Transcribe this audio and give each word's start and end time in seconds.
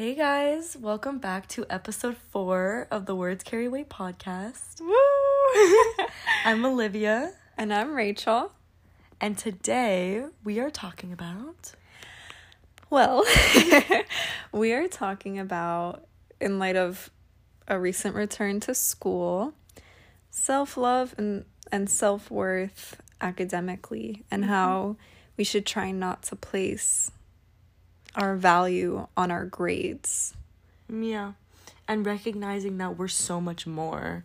Hey 0.00 0.14
guys, 0.14 0.78
welcome 0.80 1.18
back 1.18 1.46
to 1.48 1.66
episode 1.68 2.16
four 2.16 2.88
of 2.90 3.04
the 3.04 3.14
Words 3.14 3.44
Carry 3.44 3.68
Weight 3.68 3.90
podcast. 3.90 4.80
Woo! 4.80 6.06
I'm 6.46 6.64
Olivia, 6.64 7.34
and 7.58 7.70
I'm 7.70 7.92
Rachel. 7.92 8.52
and 9.20 9.36
today 9.36 10.24
we 10.42 10.58
are 10.58 10.70
talking 10.70 11.12
about. 11.12 11.72
Well, 12.88 13.26
we 14.52 14.72
are 14.72 14.88
talking 14.88 15.38
about, 15.38 16.06
in 16.40 16.58
light 16.58 16.76
of 16.76 17.10
a 17.68 17.78
recent 17.78 18.14
return 18.14 18.58
to 18.60 18.74
school, 18.74 19.52
self 20.30 20.78
love 20.78 21.14
and, 21.18 21.44
and 21.70 21.90
self 21.90 22.30
worth 22.30 22.98
academically, 23.20 24.24
and 24.30 24.44
mm-hmm. 24.44 24.50
how 24.50 24.96
we 25.36 25.44
should 25.44 25.66
try 25.66 25.90
not 25.90 26.22
to 26.22 26.36
place 26.36 27.10
our 28.14 28.36
value 28.36 29.06
on 29.16 29.30
our 29.30 29.44
grades. 29.44 30.34
Yeah, 30.88 31.32
and 31.86 32.04
recognizing 32.04 32.78
that 32.78 32.96
we're 32.96 33.08
so 33.08 33.40
much 33.40 33.66
more 33.66 34.24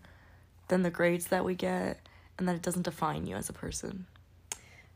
than 0.68 0.84
the 0.84 0.90
grades 0.90 1.28
that 1.28 1.46
we 1.46 1.56
get, 1.56 2.00
and 2.38 2.48
that 2.48 2.56
it 2.56 2.62
doesn't 2.62 2.84
define 2.84 3.28
you 3.28 3.36
as 3.36 3.50
a 3.50 3.54
person. 3.54 4.06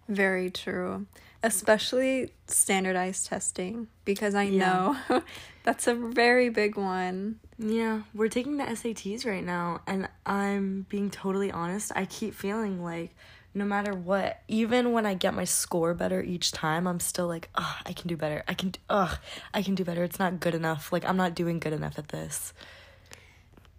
Very 0.08 0.50
true. 0.50 1.06
Especially 1.42 2.34
standardized 2.48 3.28
testing, 3.28 3.88
because 4.04 4.36
I 4.36 4.44
Yeah. 4.44 4.96
know 5.08 5.22
that's 5.64 5.88
a 5.88 5.96
very 5.96 6.50
big 6.50 6.76
one. 6.78 7.40
Yeah, 7.58 8.02
we're 8.14 8.28
taking 8.30 8.58
the 8.58 8.66
SATs 8.66 9.26
right 9.26 9.44
now, 9.44 9.82
and 9.88 10.10
I'm 10.26 10.86
being 10.90 11.10
totally 11.10 11.52
honest. 11.52 11.92
I 11.96 12.06
keep 12.06 12.34
feeling 12.34 12.84
like 12.84 13.16
no 13.54 13.66
matter 13.66 13.94
what, 13.94 14.42
even 14.48 14.92
when 14.92 15.06
I 15.06 15.14
get 15.16 15.34
my 15.34 15.44
score 15.46 15.94
better 15.94 16.22
each 16.22 16.52
time, 16.52 16.86
I'm 16.88 17.00
still 17.00 17.28
like, 17.28 17.50
ugh, 17.56 17.76
I 17.86 17.94
can 17.94 18.08
do 18.08 18.16
better. 18.16 18.44
I 18.48 18.54
can, 18.54 18.74
ugh, 18.90 19.18
I 19.54 19.64
can 19.64 19.76
do 19.76 19.84
better. 19.84 20.04
It's 20.04 20.20
not 20.20 20.40
good 20.40 20.54
enough. 20.54 20.92
Like, 20.92 21.04
I'm 21.04 21.18
not 21.18 21.36
doing 21.36 21.60
good 21.60 21.74
enough 21.74 21.98
at 21.98 22.10
this. 22.10 22.54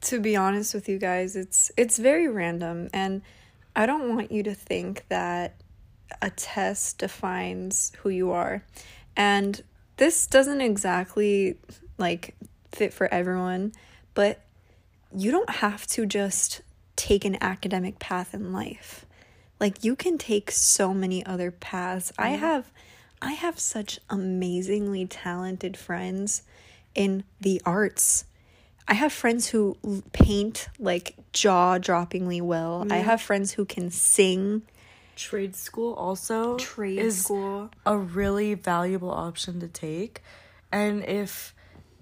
to 0.03 0.19
be 0.19 0.35
honest 0.35 0.73
with 0.75 0.89
you 0.89 0.99
guys 0.99 1.37
it's 1.37 1.71
it's 1.77 1.99
very 1.99 2.27
random 2.27 2.89
and 2.95 3.21
i 3.77 3.85
don't 3.85 4.09
want 4.15 4.33
you 4.33 4.43
to 4.43 4.55
think 4.55 5.05
that 5.11 5.57
a 6.23 6.31
test 6.31 6.99
defines 6.99 7.93
who 7.99 8.09
you 8.09 8.33
are. 8.33 8.65
And 9.17 9.63
this 9.97 10.27
doesn't 10.27 10.61
exactly 10.61 11.59
like 11.99 12.35
fit 12.73 12.93
for 12.93 13.13
everyone 13.13 13.73
but 14.15 14.41
you 15.15 15.31
don't 15.31 15.51
have 15.51 15.87
to 15.89 16.07
just 16.07 16.63
take 16.97 17.25
an 17.25 17.37
academic 17.41 17.99
path 17.99 18.35
in 18.35 18.53
life. 18.53 19.07
Like 19.59 19.85
you 19.85 19.97
can 19.97 20.19
take 20.19 20.51
so 20.51 20.95
many 20.95 21.25
other 21.25 21.51
paths. 21.51 22.13
I 22.19 22.31
have 22.31 22.71
i 23.23 23.33
have 23.33 23.59
such 23.59 23.99
amazingly 24.09 25.07
talented 25.07 25.77
friends 25.77 26.43
in 26.95 27.25
the 27.41 27.61
arts. 27.67 28.25
I 28.89 28.95
have 28.95 29.13
friends 29.13 29.49
who 29.49 29.77
paint 30.13 30.69
like 30.79 31.15
jaw 31.33 31.79
droppingly 31.79 32.41
well. 32.41 32.87
I 32.91 32.99
have 32.99 33.21
friends 33.21 33.53
who 33.53 33.65
can 33.65 33.91
sing. 33.91 34.63
Trade 35.21 35.55
school 35.55 35.93
also 35.95 36.57
Trade 36.57 36.99
is 36.99 37.25
school. 37.25 37.71
a 37.85 37.97
really 37.97 38.55
valuable 38.55 39.11
option 39.11 39.61
to 39.61 39.69
take. 39.69 40.23
And 40.73 41.05
if 41.05 41.55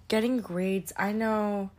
getting 0.06 0.40
grades, 0.40 0.92
I 0.96 1.10
know 1.10 1.70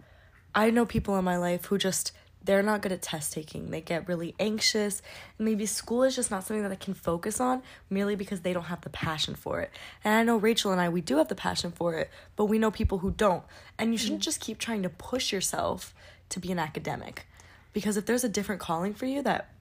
I 0.54 0.70
know 0.70 0.86
people 0.86 1.18
in 1.18 1.24
my 1.24 1.38
life 1.38 1.66
who 1.66 1.78
just 1.78 2.12
they're 2.44 2.62
not 2.62 2.82
good 2.82 2.92
at 2.92 3.02
test 3.02 3.32
taking. 3.32 3.72
They 3.72 3.80
get 3.80 4.08
really 4.10 4.36
anxious. 4.38 5.02
And 5.38 5.46
maybe 5.46 5.66
school 5.66 6.04
is 6.04 6.14
just 6.14 6.30
not 6.30 6.44
something 6.44 6.64
that 6.64 6.70
they 6.70 6.76
can 6.76 6.94
focus 6.94 7.40
on 7.40 7.64
merely 7.90 8.18
because 8.18 8.42
they 8.42 8.52
don't 8.52 8.64
have 8.64 8.82
the 8.82 8.90
passion 8.90 9.36
for 9.36 9.62
it. 9.62 9.72
And 10.04 10.14
I 10.14 10.24
know 10.24 10.36
Rachel 10.36 10.74
and 10.74 10.82
I 10.82 10.90
we 10.90 11.00
do 11.00 11.18
have 11.18 11.30
the 11.30 11.36
passion 11.36 11.72
for 11.72 11.94
it, 11.94 12.10
but 12.36 12.46
we 12.46 12.60
know 12.60 12.70
people 12.70 12.98
who 12.98 13.12
don't. 13.12 13.44
And 13.78 13.94
you 13.94 13.98
shouldn't 13.98 14.22
mm. 14.22 14.26
just 14.26 14.42
keep 14.42 14.58
trying 14.58 14.84
to 14.84 14.90
push 14.90 15.32
yourself 15.32 15.96
to 16.30 16.40
be 16.42 16.52
an 16.52 16.60
academic. 16.60 17.28
Because 17.72 17.96
if 17.96 18.06
there's 18.06 18.26
a 18.26 18.30
different 18.30 18.60
calling 18.60 18.94
for 18.94 19.06
you 19.06 19.22
that 19.24 19.54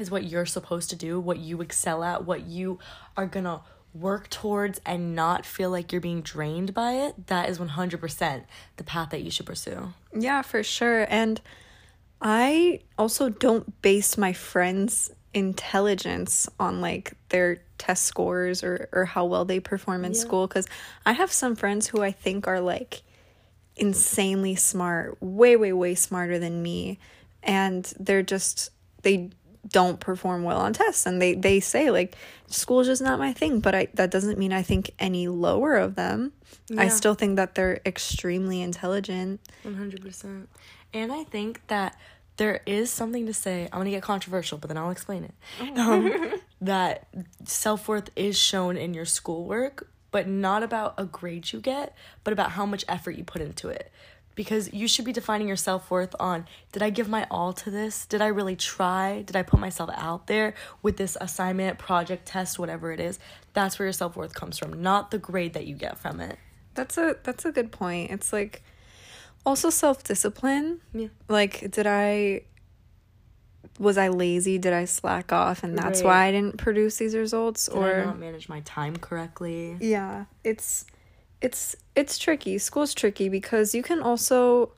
is 0.00 0.10
what 0.10 0.24
you're 0.24 0.46
supposed 0.46 0.90
to 0.90 0.96
do, 0.96 1.20
what 1.20 1.38
you 1.38 1.60
excel 1.60 2.02
at, 2.02 2.24
what 2.24 2.46
you 2.46 2.78
are 3.16 3.26
gonna 3.26 3.60
work 3.92 4.30
towards 4.30 4.80
and 4.86 5.14
not 5.14 5.44
feel 5.44 5.70
like 5.70 5.92
you're 5.92 6.00
being 6.00 6.22
drained 6.22 6.72
by 6.74 6.92
it, 6.92 7.26
that 7.26 7.48
is 7.48 7.58
100% 7.58 8.44
the 8.76 8.84
path 8.84 9.10
that 9.10 9.22
you 9.22 9.30
should 9.30 9.46
pursue. 9.46 9.92
Yeah, 10.16 10.42
for 10.42 10.62
sure. 10.62 11.06
And 11.08 11.40
I 12.20 12.80
also 12.98 13.28
don't 13.28 13.80
base 13.82 14.16
my 14.16 14.32
friends' 14.32 15.10
intelligence 15.32 16.48
on 16.58 16.80
like 16.80 17.14
their 17.30 17.62
test 17.78 18.04
scores 18.04 18.62
or, 18.62 18.88
or 18.92 19.04
how 19.06 19.24
well 19.24 19.44
they 19.44 19.60
perform 19.60 20.04
in 20.04 20.14
school. 20.14 20.46
Because 20.46 20.68
I 21.06 21.12
have 21.12 21.32
some 21.32 21.56
friends 21.56 21.88
who 21.88 22.02
I 22.02 22.12
think 22.12 22.46
are 22.46 22.60
like 22.60 23.02
insanely 23.76 24.54
smart, 24.54 25.16
way, 25.20 25.56
way, 25.56 25.72
way 25.72 25.94
smarter 25.94 26.38
than 26.38 26.62
me. 26.62 26.98
And 27.42 27.90
they're 27.98 28.22
just, 28.22 28.70
they 29.02 29.30
don't 29.68 30.00
perform 30.00 30.42
well 30.42 30.58
on 30.58 30.72
tests 30.72 31.06
and 31.06 31.20
they 31.20 31.34
they 31.34 31.60
say 31.60 31.90
like 31.90 32.16
school's 32.46 32.86
just 32.86 33.02
not 33.02 33.18
my 33.18 33.32
thing 33.32 33.60
but 33.60 33.74
i 33.74 33.86
that 33.94 34.10
doesn't 34.10 34.38
mean 34.38 34.52
i 34.52 34.62
think 34.62 34.90
any 34.98 35.28
lower 35.28 35.76
of 35.76 35.94
them 35.96 36.32
i 36.78 36.88
still 36.88 37.14
think 37.14 37.36
that 37.36 37.54
they're 37.54 37.80
extremely 37.84 38.62
intelligent 38.62 39.40
100%. 39.64 40.46
And 40.92 41.12
I 41.12 41.24
think 41.24 41.66
that 41.68 41.96
there 42.36 42.62
is 42.66 42.90
something 42.90 43.26
to 43.26 43.34
say. 43.34 43.68
I'm 43.70 43.80
gonna 43.80 43.90
get 43.90 44.02
controversial, 44.02 44.58
but 44.58 44.68
then 44.68 44.78
I'll 44.78 44.90
explain 44.90 45.24
it. 45.24 45.78
Um, 45.78 46.32
that 46.60 47.06
self 47.44 47.86
worth 47.86 48.10
is 48.16 48.36
shown 48.38 48.76
in 48.76 48.94
your 48.94 49.04
schoolwork, 49.04 49.88
but 50.10 50.26
not 50.26 50.62
about 50.62 50.94
a 50.96 51.04
grade 51.04 51.52
you 51.52 51.60
get, 51.60 51.94
but 52.24 52.32
about 52.32 52.52
how 52.52 52.64
much 52.66 52.84
effort 52.88 53.12
you 53.12 53.24
put 53.24 53.42
into 53.42 53.68
it. 53.68 53.92
Because 54.40 54.72
you 54.72 54.88
should 54.88 55.04
be 55.04 55.12
defining 55.12 55.48
your 55.48 55.56
self 55.58 55.90
worth 55.90 56.16
on 56.18 56.46
did 56.72 56.82
I 56.82 56.88
give 56.88 57.10
my 57.10 57.26
all 57.30 57.52
to 57.52 57.70
this? 57.70 58.06
Did 58.06 58.22
I 58.22 58.28
really 58.28 58.56
try? 58.56 59.20
Did 59.20 59.36
I 59.36 59.42
put 59.42 59.60
myself 59.60 59.90
out 59.92 60.28
there 60.28 60.54
with 60.80 60.96
this 60.96 61.14
assignment, 61.20 61.78
project, 61.78 62.24
test, 62.24 62.58
whatever 62.58 62.90
it 62.90 63.00
is? 63.00 63.18
That's 63.52 63.78
where 63.78 63.84
your 63.84 63.92
self 63.92 64.16
worth 64.16 64.32
comes 64.32 64.56
from, 64.56 64.80
not 64.80 65.10
the 65.10 65.18
grade 65.18 65.52
that 65.52 65.66
you 65.66 65.74
get 65.74 65.98
from 65.98 66.20
it. 66.22 66.38
That's 66.72 66.96
a 66.96 67.16
that's 67.22 67.44
a 67.44 67.52
good 67.52 67.70
point. 67.70 68.12
It's 68.12 68.32
like 68.32 68.62
also 69.44 69.68
self-discipline. 69.68 70.80
Yeah. 70.94 71.08
Like 71.28 71.70
did 71.70 71.86
I 71.86 72.44
was 73.78 73.98
I 73.98 74.08
lazy? 74.08 74.56
Did 74.56 74.72
I 74.72 74.86
slack 74.86 75.34
off 75.34 75.62
and 75.62 75.76
that's 75.76 76.00
Right. 76.00 76.06
why 76.06 76.26
I 76.28 76.32
didn't 76.32 76.56
produce 76.56 76.96
these 76.96 77.14
results 77.14 77.68
Or 77.68 77.94
I 77.94 78.04
not 78.06 78.18
manage 78.18 78.48
my 78.48 78.60
time 78.60 78.96
correctly? 78.96 79.76
Yeah, 79.82 80.24
it's 80.44 80.86
it's 81.40 81.76
it's 81.94 82.18
tricky. 82.18 82.58
School's 82.58 82.94
tricky 82.94 83.28
because 83.28 83.74
you 83.74 83.82
can 83.82 84.00
also 84.00 84.72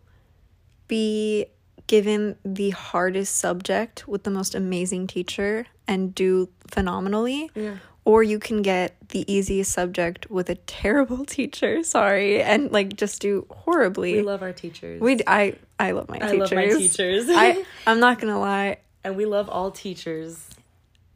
be 0.88 1.46
given 1.86 2.36
the 2.44 2.70
hardest 2.70 3.36
subject 3.36 4.06
with 4.08 4.22
the 4.22 4.30
most 4.30 4.54
amazing 4.54 5.06
teacher 5.06 5.66
and 5.88 6.14
do 6.14 6.48
phenomenally. 6.68 7.50
Yeah. 7.54 7.76
Or 8.04 8.22
you 8.22 8.40
can 8.40 8.62
get 8.62 8.96
the 9.10 9.30
easiest 9.32 9.72
subject 9.72 10.28
with 10.28 10.50
a 10.50 10.56
terrible 10.56 11.24
teacher, 11.36 11.84
sorry, 11.84 12.42
and 12.42 12.72
like 12.72 12.96
just 12.96 13.20
do 13.22 13.46
horribly. 13.50 14.14
We 14.14 14.22
love 14.22 14.42
our 14.42 14.52
teachers. 14.52 15.00
We 15.00 15.20
I 15.26 15.54
I 15.78 15.92
love 15.92 16.08
my 16.08 16.16
I 16.16 16.30
teachers. 16.30 16.52
I 16.52 16.54
love 16.56 16.70
my 16.70 16.78
teachers. 16.78 17.24
I 17.28 17.64
I'm 17.86 18.00
not 18.00 18.18
gonna 18.20 18.40
lie. 18.40 18.78
and 19.04 19.16
we 19.16 19.26
love 19.26 19.48
all 19.48 19.70
teachers. 19.70 20.48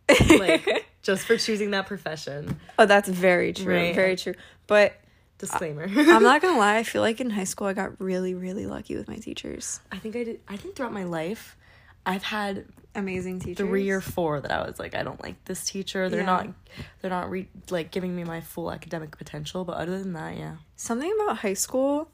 Like 0.38 0.86
just 1.02 1.26
for 1.26 1.36
choosing 1.36 1.70
that 1.72 1.86
profession. 1.86 2.60
Oh, 2.78 2.86
that's 2.86 3.08
very 3.08 3.52
true. 3.52 3.74
Right. 3.74 3.94
Very 3.94 4.16
true. 4.16 4.34
But 4.68 4.94
Disclaimer. 5.38 5.84
I'm 5.94 6.22
not 6.22 6.40
gonna 6.42 6.58
lie. 6.66 6.76
I 6.78 6.82
feel 6.82 7.02
like 7.02 7.20
in 7.20 7.30
high 7.30 7.44
school 7.44 7.66
I 7.66 7.72
got 7.74 8.00
really, 8.00 8.34
really 8.34 8.66
lucky 8.66 8.96
with 8.96 9.06
my 9.08 9.16
teachers. 9.16 9.80
I 9.92 9.98
think 9.98 10.16
I 10.16 10.24
did 10.24 10.40
I 10.48 10.56
think 10.56 10.76
throughout 10.76 10.92
my 10.92 11.04
life 11.04 11.56
I've 12.06 12.22
had 12.22 12.64
Amazing 12.94 13.40
teachers. 13.40 13.66
three 13.66 13.90
or 13.90 14.00
four 14.00 14.40
that 14.40 14.50
I 14.50 14.66
was 14.66 14.78
like, 14.78 14.94
I 14.94 15.02
don't 15.02 15.22
like 15.22 15.44
this 15.44 15.66
teacher. 15.68 16.08
They're 16.08 16.20
Yeah. 16.20 16.26
not 16.26 16.48
they're 17.02 17.10
not 17.10 17.30
re- 17.30 17.48
like 17.70 17.90
giving 17.90 18.16
me 18.16 18.24
my 18.24 18.40
full 18.40 18.72
academic 18.72 19.18
potential. 19.18 19.64
But 19.66 19.76
other 19.76 19.98
than 19.98 20.14
that, 20.14 20.36
yeah. 20.38 20.56
something 20.76 21.12
about 21.22 21.38
high 21.38 21.52
school. 21.54 22.08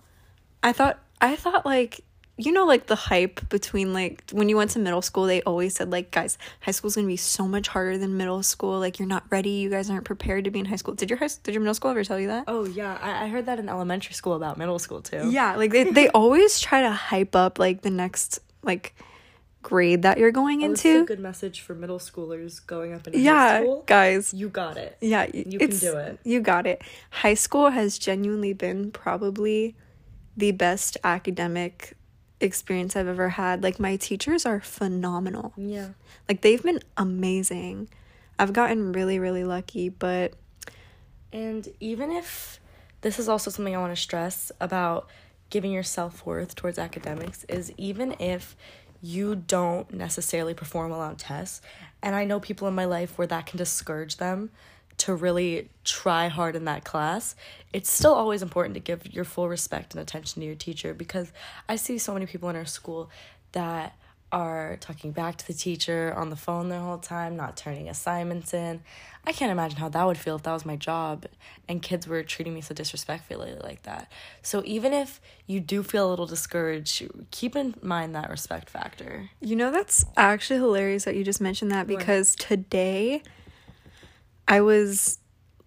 I 0.63 0.73
thought 0.73 0.99
I 1.21 1.37
thought 1.37 1.65
like 1.65 2.01
you 2.39 2.51
know 2.51 2.65
like 2.65 2.87
the 2.87 2.97
hype 2.97 3.47
between 3.51 3.93
like 3.93 4.25
when 4.33 4.49
you 4.49 4.57
went 4.57 4.71
to 4.71 4.79
middle 4.79 5.03
school 5.03 5.25
they 5.27 5.43
always 5.43 5.75
said 5.75 5.91
like 5.91 6.11
guys 6.11 6.39
high 6.61 6.71
school's 6.71 6.95
gonna 6.95 7.07
be 7.07 7.17
so 7.17 7.47
much 7.47 7.69
harder 7.69 7.99
than 7.99 8.17
middle 8.17 8.43
school 8.43 8.79
like 8.81 8.99
you're 8.99 9.07
not 9.07 9.23
ready 9.31 9.51
you 9.51 9.69
guys 9.69 9.91
aren't 9.91 10.05
prepared 10.07 10.43
to 10.45 10.51
be 10.51 10.59
in 10.59 10.65
high 10.65 10.77
school 10.77 10.95
did 10.95 11.11
your 11.11 11.19
high 11.19 11.29
did 11.43 11.55
your 11.55 11.61
middle 11.61 11.75
school 11.75 11.91
ever 11.91 12.03
tell 12.05 12.19
you 12.19 12.29
that 12.29 12.45
Oh 12.49 12.65
yeah, 12.65 12.99
I, 13.03 13.25
I 13.25 13.29
heard 13.29 13.47
that 13.47 13.59
in 13.59 13.69
elementary 13.69 14.15
school 14.15 14.33
about 14.35 14.57
middle 14.57 14.79
school 14.79 15.03
too. 15.03 15.31
yeah 15.31 15.57
like 15.57 15.71
they, 15.73 15.85
they 15.85 16.09
always 16.15 16.59
try 16.59 16.81
to 16.81 16.91
hype 16.91 17.37
up 17.37 17.59
like 17.59 17.83
the 17.83 17.91
next 17.91 18.41
like 18.63 18.95
grade 19.61 20.03
that 20.03 20.17
you're 20.19 20.33
going 20.33 20.63
Oh, 20.65 20.73
is 20.73 20.85
a 20.85 20.89
into 20.89 21.05
good 21.07 21.21
message 21.21 21.61
for 21.61 21.75
middle 21.75 21.99
schoolers 21.99 22.67
going 22.67 22.95
up 22.95 23.07
into 23.07 23.19
high 23.19 23.25
yeah 23.25 23.61
school. 23.61 23.83
guys 23.87 24.33
You 24.35 24.49
got 24.49 24.77
it. 24.79 24.97
Yeah, 25.01 25.27
You 25.33 25.59
can 25.59 25.71
do 25.71 25.97
it. 25.99 26.19
You 26.25 26.41
got 26.41 26.67
it. 26.67 26.83
High 27.11 27.35
school 27.35 27.71
has 27.71 27.99
genuinely 27.99 28.55
been 28.55 28.91
probably 28.91 29.77
the 30.37 30.51
best 30.53 30.97
academic 31.05 31.93
experience 32.43 32.97
I've 32.97 33.09
ever 33.09 33.31
had. 33.31 33.63
Like 33.63 33.79
my 33.79 33.97
teachers 33.97 34.45
are 34.45 34.61
phenomenal. 34.61 35.53
Yeah. 35.57 35.91
Like 36.29 36.41
they've 36.43 36.63
been 36.63 36.81
amazing. 36.97 37.89
I've 38.39 38.53
gotten 38.53 38.93
really 38.93 39.19
really 39.19 39.45
lucky, 39.45 39.89
but 39.89 40.35
And 41.33 41.69
even 41.81 42.11
if 42.11 42.61
this 43.01 43.19
is 43.19 43.29
also 43.29 43.51
something 43.51 43.75
I 43.75 43.79
want 43.79 43.95
to 43.95 44.01
stress 44.01 44.53
about 44.61 45.09
giving 45.51 45.73
your 45.73 45.83
self 45.83 46.25
worth 46.27 46.55
towards 46.55 46.79
academics 46.79 47.45
is 47.45 47.73
even 47.77 48.17
if 48.19 48.57
you 49.01 49.35
don't 49.35 49.93
necessarily 49.93 50.55
perform 50.55 50.91
well 50.91 51.01
on 51.01 51.17
tests, 51.17 51.61
and 52.03 52.15
I 52.15 52.25
know 52.25 52.39
people 52.41 52.69
in 52.69 52.75
my 52.75 52.85
life 52.85 53.19
where 53.19 53.27
that 53.27 53.47
can 53.47 53.59
discourage 53.59 54.17
them 54.17 54.51
to 54.99 55.15
really 55.15 55.69
try 55.85 56.29
hard 56.29 56.57
in 56.57 56.65
that 56.67 56.85
class, 56.85 57.35
it's 57.73 57.91
still 57.91 58.15
always 58.15 58.43
important 58.43 58.75
to 58.75 58.81
give 58.81 59.13
your 59.13 59.25
full 59.25 59.49
respect 59.49 59.95
and 59.95 60.01
attention 60.01 60.41
to 60.41 60.47
your 60.47 60.55
teacher 60.55 60.95
because 60.95 61.33
I 61.69 61.77
see 61.77 61.99
so 61.99 62.13
many 62.13 62.27
people 62.27 62.49
in 62.49 62.57
our 62.57 62.67
school 62.67 63.11
that 63.53 63.97
are 64.33 64.79
talking 64.81 65.13
back 65.13 65.37
to 65.37 65.47
the 65.47 65.53
teacher 65.53 66.13
on 66.17 66.31
the 66.31 66.37
phone 66.37 66.71
the 66.71 66.81
whole 66.81 66.97
time, 66.97 67.37
not 67.37 67.55
turning 67.55 67.89
assignments 67.89 68.55
in. 68.55 68.83
I 69.27 69.33
can't 69.33 69.53
imagine 69.53 69.77
how 69.77 69.91
that 69.91 70.05
would 70.05 70.17
feel 70.17 70.37
if 70.37 70.43
that 70.45 70.53
was 70.53 70.65
my 70.65 70.75
job 70.75 71.27
and 71.69 71.83
kids 71.83 72.09
were 72.09 72.23
treating 72.23 72.55
me 72.55 72.63
so 72.63 72.75
disrespectfully 72.75 73.55
like 73.63 73.83
that. 73.83 74.11
So 74.41 74.63
even 74.65 74.95
if 74.95 75.21
you 75.47 75.61
do 75.61 75.83
feel 75.83 76.09
a 76.09 76.11
little 76.11 76.27
discouraged, 76.27 77.07
keep 77.31 77.55
in 77.55 77.75
mind 77.83 78.15
that 78.15 78.31
respect 78.31 78.71
factor. 78.71 79.29
You 79.41 79.55
know, 79.55 79.71
that's 79.71 80.07
actually 80.17 80.61
hilarious 80.61 81.05
that 81.05 81.15
you 81.15 81.25
just 81.25 81.41
mentioned 81.41 81.71
that 81.71 81.87
because 81.87 82.35
today 82.35 83.23
I 84.49 84.61
was 84.61 85.19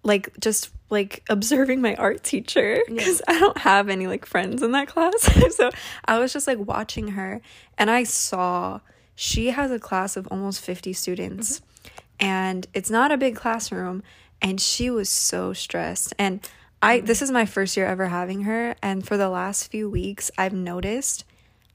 like 0.02 0.38
just 0.40 0.70
like 0.88 1.24
observing 1.28 1.80
my 1.80 1.94
art 1.96 2.22
teacher 2.22 2.80
because 2.86 3.20
yeah. 3.28 3.34
I 3.34 3.40
don't 3.40 3.58
have 3.58 3.88
any 3.88 4.06
like 4.06 4.24
friends 4.24 4.62
in 4.62 4.72
that 4.72 4.88
class. 4.88 5.54
so 5.56 5.70
I 6.04 6.18
was 6.18 6.32
just 6.32 6.46
like 6.46 6.58
watching 6.58 7.08
her 7.08 7.40
and 7.76 7.90
I 7.90 8.04
saw 8.04 8.80
she 9.14 9.48
has 9.48 9.70
a 9.70 9.78
class 9.78 10.16
of 10.16 10.28
almost 10.30 10.60
50 10.60 10.92
students 10.92 11.60
mm-hmm. 11.60 12.00
and 12.20 12.66
it's 12.72 12.90
not 12.90 13.10
a 13.10 13.16
big 13.16 13.34
classroom 13.34 14.02
and 14.40 14.60
she 14.60 14.90
was 14.90 15.08
so 15.08 15.52
stressed 15.52 16.14
and 16.18 16.48
I 16.82 16.98
mm-hmm. 16.98 17.06
this 17.06 17.22
is 17.22 17.30
my 17.30 17.46
first 17.46 17.76
year 17.76 17.86
ever 17.86 18.08
having 18.08 18.42
her 18.42 18.76
and 18.82 19.06
for 19.06 19.16
the 19.16 19.28
last 19.28 19.70
few 19.70 19.90
weeks 19.90 20.30
I've 20.38 20.52
noticed 20.52 21.24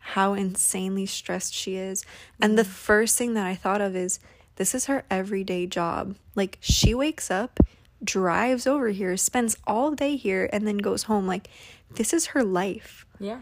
how 0.01 0.33
insanely 0.33 1.06
stressed 1.06 1.54
she 1.54 1.75
is. 1.75 2.04
And 2.42 2.57
the 2.57 2.63
mm-hmm. 2.63 2.71
first 2.71 3.18
thing 3.18 3.36
that 3.36 3.45
I 3.45 3.56
thought 3.56 3.81
of 3.81 3.95
is 3.95 4.19
this 4.61 4.75
is 4.75 4.85
her 4.85 5.03
everyday 5.09 5.65
job. 5.65 6.15
Like 6.35 6.59
she 6.61 6.93
wakes 6.93 7.31
up 7.31 7.59
drives 8.03 8.67
over 8.67 8.89
here, 8.89 9.17
spends 9.17 9.57
all 9.65 9.89
day 9.91 10.15
here, 10.15 10.47
and 10.53 10.67
then 10.67 10.77
goes 10.77 11.03
home. 11.03 11.25
Like, 11.25 11.49
this 11.95 12.13
is 12.13 12.27
her 12.27 12.43
life. 12.43 13.07
Yeah. 13.19 13.39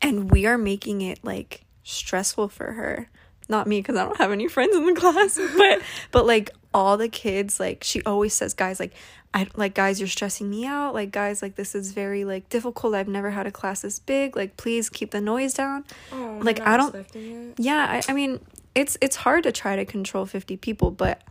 And 0.00 0.30
we 0.30 0.46
are 0.46 0.56
making 0.56 1.00
it 1.00 1.18
like 1.24 1.64
stressful 1.82 2.48
for 2.50 2.72
her. 2.72 3.10
Not 3.48 3.66
me, 3.66 3.80
because 3.80 3.96
I 3.96 4.04
don't 4.04 4.18
have 4.18 4.30
any 4.30 4.46
friends 4.46 4.76
in 4.76 4.86
the 4.86 4.94
class, 5.00 5.36
but 5.56 5.82
but 6.12 6.26
like 6.26 6.50
all 6.72 6.96
the 6.96 7.08
kids, 7.08 7.58
like 7.58 7.82
she 7.82 8.02
always 8.04 8.32
says, 8.32 8.54
guys, 8.54 8.78
like 8.78 8.92
I 9.34 9.48
like 9.56 9.74
guys, 9.74 10.00
you're 10.00 10.08
stressing 10.08 10.48
me 10.48 10.64
out. 10.64 10.94
Like 10.94 11.10
guys, 11.10 11.42
like 11.42 11.56
this 11.56 11.74
is 11.74 11.92
very 11.92 12.24
like 12.24 12.48
difficult. 12.48 12.94
I've 12.94 13.08
never 13.08 13.30
had 13.30 13.46
a 13.46 13.52
class 13.52 13.82
this 13.82 13.98
big. 13.98 14.36
Like 14.36 14.56
please 14.56 14.88
keep 14.88 15.10
the 15.10 15.20
noise 15.20 15.54
down. 15.54 15.84
Oh, 16.12 16.38
like 16.42 16.60
I 16.60 16.76
don't. 16.76 17.06
Yeah, 17.58 17.86
I, 17.88 18.02
I 18.08 18.14
mean 18.14 18.40
it's 18.76 18.96
it's 19.00 19.16
hard 19.16 19.42
to 19.44 19.52
try 19.52 19.74
to 19.74 19.84
control 19.84 20.26
50 20.26 20.58
people, 20.58 20.92
but 20.92 21.22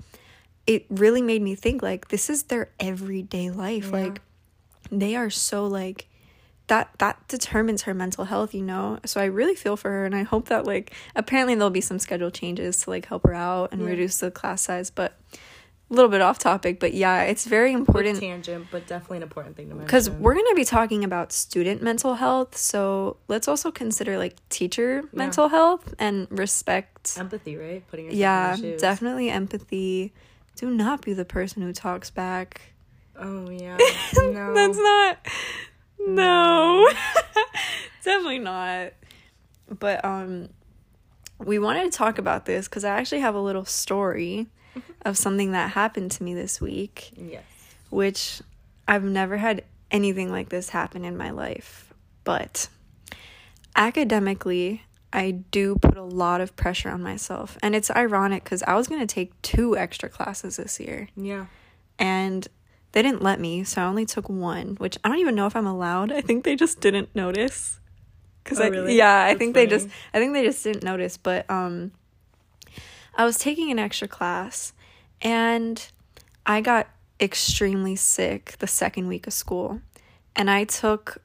it 0.65 0.85
really 0.89 1.21
made 1.21 1.43
me 1.43 1.53
think 1.53 1.81
like 1.83 2.07
this 2.09 2.29
is 2.29 2.43
their 2.43 2.71
everyday 2.79 3.51
life. 3.51 3.85
Yeah. 3.85 4.05
Like 4.05 4.21
they 4.91 5.15
are 5.15 5.29
so 5.29 5.67
like 5.67 6.07
that 6.67 6.89
that 6.97 7.25
determines 7.27 7.83
her 7.83 7.93
mental 7.93 8.25
health, 8.25 8.55
you 8.55 8.63
know. 8.63 8.99
So 9.05 9.21
I 9.21 9.25
really 9.25 9.53
feel 9.53 9.77
for 9.77 9.91
her 9.91 10.05
and 10.05 10.15
I 10.15 10.23
hope 10.23 10.49
that 10.49 10.65
like 10.65 10.91
apparently 11.15 11.53
there'll 11.53 11.69
be 11.69 11.81
some 11.81 11.99
schedule 11.99 12.31
changes 12.31 12.81
to 12.81 12.89
like 12.89 13.05
help 13.05 13.23
her 13.23 13.35
out 13.35 13.71
and 13.71 13.81
yeah. 13.81 13.89
reduce 13.89 14.17
the 14.17 14.31
class 14.31 14.63
size, 14.63 14.89
but 14.89 15.15
a 15.89 15.93
little 15.93 16.09
bit 16.09 16.21
off 16.21 16.39
topic, 16.39 16.79
but 16.79 16.93
yeah, 16.93 17.23
it's 17.23 17.45
very 17.45 17.71
important. 17.71 18.19
tangent, 18.19 18.67
but 18.71 18.87
definitely 18.87 19.17
an 19.17 19.23
important 19.23 19.55
thing 19.55 19.69
to 19.69 19.75
mention. 19.75 19.85
Because 19.85 20.09
we're 20.09 20.33
going 20.33 20.47
to 20.49 20.55
be 20.55 20.65
talking 20.65 21.03
about 21.03 21.31
student 21.31 21.81
mental 21.81 22.15
health, 22.15 22.57
so 22.57 23.17
let's 23.27 23.47
also 23.47 23.71
consider 23.71 24.17
like 24.17 24.37
teacher 24.49 25.01
yeah. 25.03 25.17
mental 25.17 25.49
health 25.49 25.93
and 25.99 26.27
respect. 26.31 27.15
Empathy, 27.17 27.55
right? 27.55 27.87
Putting 27.87 28.05
yourself 28.05 28.59
yeah, 28.59 28.77
definitely 28.77 29.29
empathy 29.29 30.13
do 30.55 30.71
not 30.71 31.01
be 31.01 31.13
the 31.13 31.25
person 31.25 31.61
who 31.61 31.73
talks 31.73 32.09
back. 32.09 32.61
Oh 33.17 33.49
yeah. 33.49 33.77
No. 34.17 34.53
That's 34.53 34.77
not 34.77 35.17
No. 35.99 36.89
Definitely 38.03 38.39
not. 38.39 38.93
But 39.67 40.03
um 40.03 40.49
we 41.39 41.59
wanted 41.59 41.91
to 41.91 41.97
talk 41.97 42.17
about 42.17 42.45
this 42.45 42.67
cuz 42.67 42.83
I 42.83 42.97
actually 42.97 43.21
have 43.21 43.35
a 43.35 43.41
little 43.41 43.65
story 43.65 44.47
of 45.03 45.17
something 45.17 45.51
that 45.51 45.71
happened 45.71 46.11
to 46.11 46.23
me 46.23 46.33
this 46.33 46.59
week. 46.59 47.11
Yes. 47.15 47.43
Which 47.89 48.41
I've 48.87 49.03
never 49.03 49.37
had 49.37 49.63
anything 49.91 50.31
like 50.31 50.49
this 50.49 50.69
happen 50.69 51.05
in 51.05 51.17
my 51.17 51.31
life. 51.31 51.93
But 52.23 52.67
academically, 53.75 54.83
I 55.13 55.31
do 55.31 55.75
put 55.77 55.95
a 55.95 56.03
lot 56.03 56.41
of 56.41 56.55
pressure 56.55 56.89
on 56.89 57.01
myself. 57.01 57.57
And 57.61 57.75
it's 57.75 57.89
ironic 57.91 58.43
because 58.43 58.63
I 58.63 58.75
was 58.75 58.87
going 58.87 59.01
to 59.01 59.07
take 59.07 59.39
two 59.41 59.77
extra 59.77 60.09
classes 60.09 60.57
this 60.57 60.79
year. 60.79 61.07
Yeah. 61.15 61.45
And 61.97 62.47
they 62.91 63.01
didn't 63.01 63.21
let 63.21 63.39
me, 63.39 63.63
so 63.63 63.81
I 63.81 63.85
only 63.85 64.05
took 64.05 64.29
one, 64.29 64.75
which 64.75 64.97
I 65.03 65.09
don't 65.09 65.19
even 65.19 65.35
know 65.35 65.47
if 65.47 65.55
I'm 65.55 65.67
allowed. 65.67 66.11
I 66.11 66.21
think 66.21 66.43
they 66.43 66.55
just 66.55 66.79
didn't 66.81 67.15
notice. 67.15 67.79
Cause 68.43 68.59
oh, 68.59 68.63
I, 68.63 68.67
really? 68.67 68.95
yeah, 68.95 69.23
I 69.23 69.35
think 69.35 69.55
funny. 69.55 69.65
they 69.65 69.69
just, 69.69 69.89
I 70.13 70.19
think 70.19 70.33
they 70.33 70.43
just 70.43 70.63
didn't 70.63 70.83
notice. 70.83 71.17
But 71.17 71.49
um, 71.49 71.91
I 73.15 73.25
was 73.25 73.37
taking 73.37 73.71
an 73.71 73.79
extra 73.79 74.07
class, 74.07 74.73
and 75.21 75.85
I 76.45 76.61
got 76.61 76.87
extremely 77.19 77.95
sick 77.95 78.55
the 78.59 78.67
second 78.67 79.07
week 79.07 79.27
of 79.27 79.33
school, 79.33 79.81
and 80.35 80.49
I 80.49 80.65
took 80.65 81.21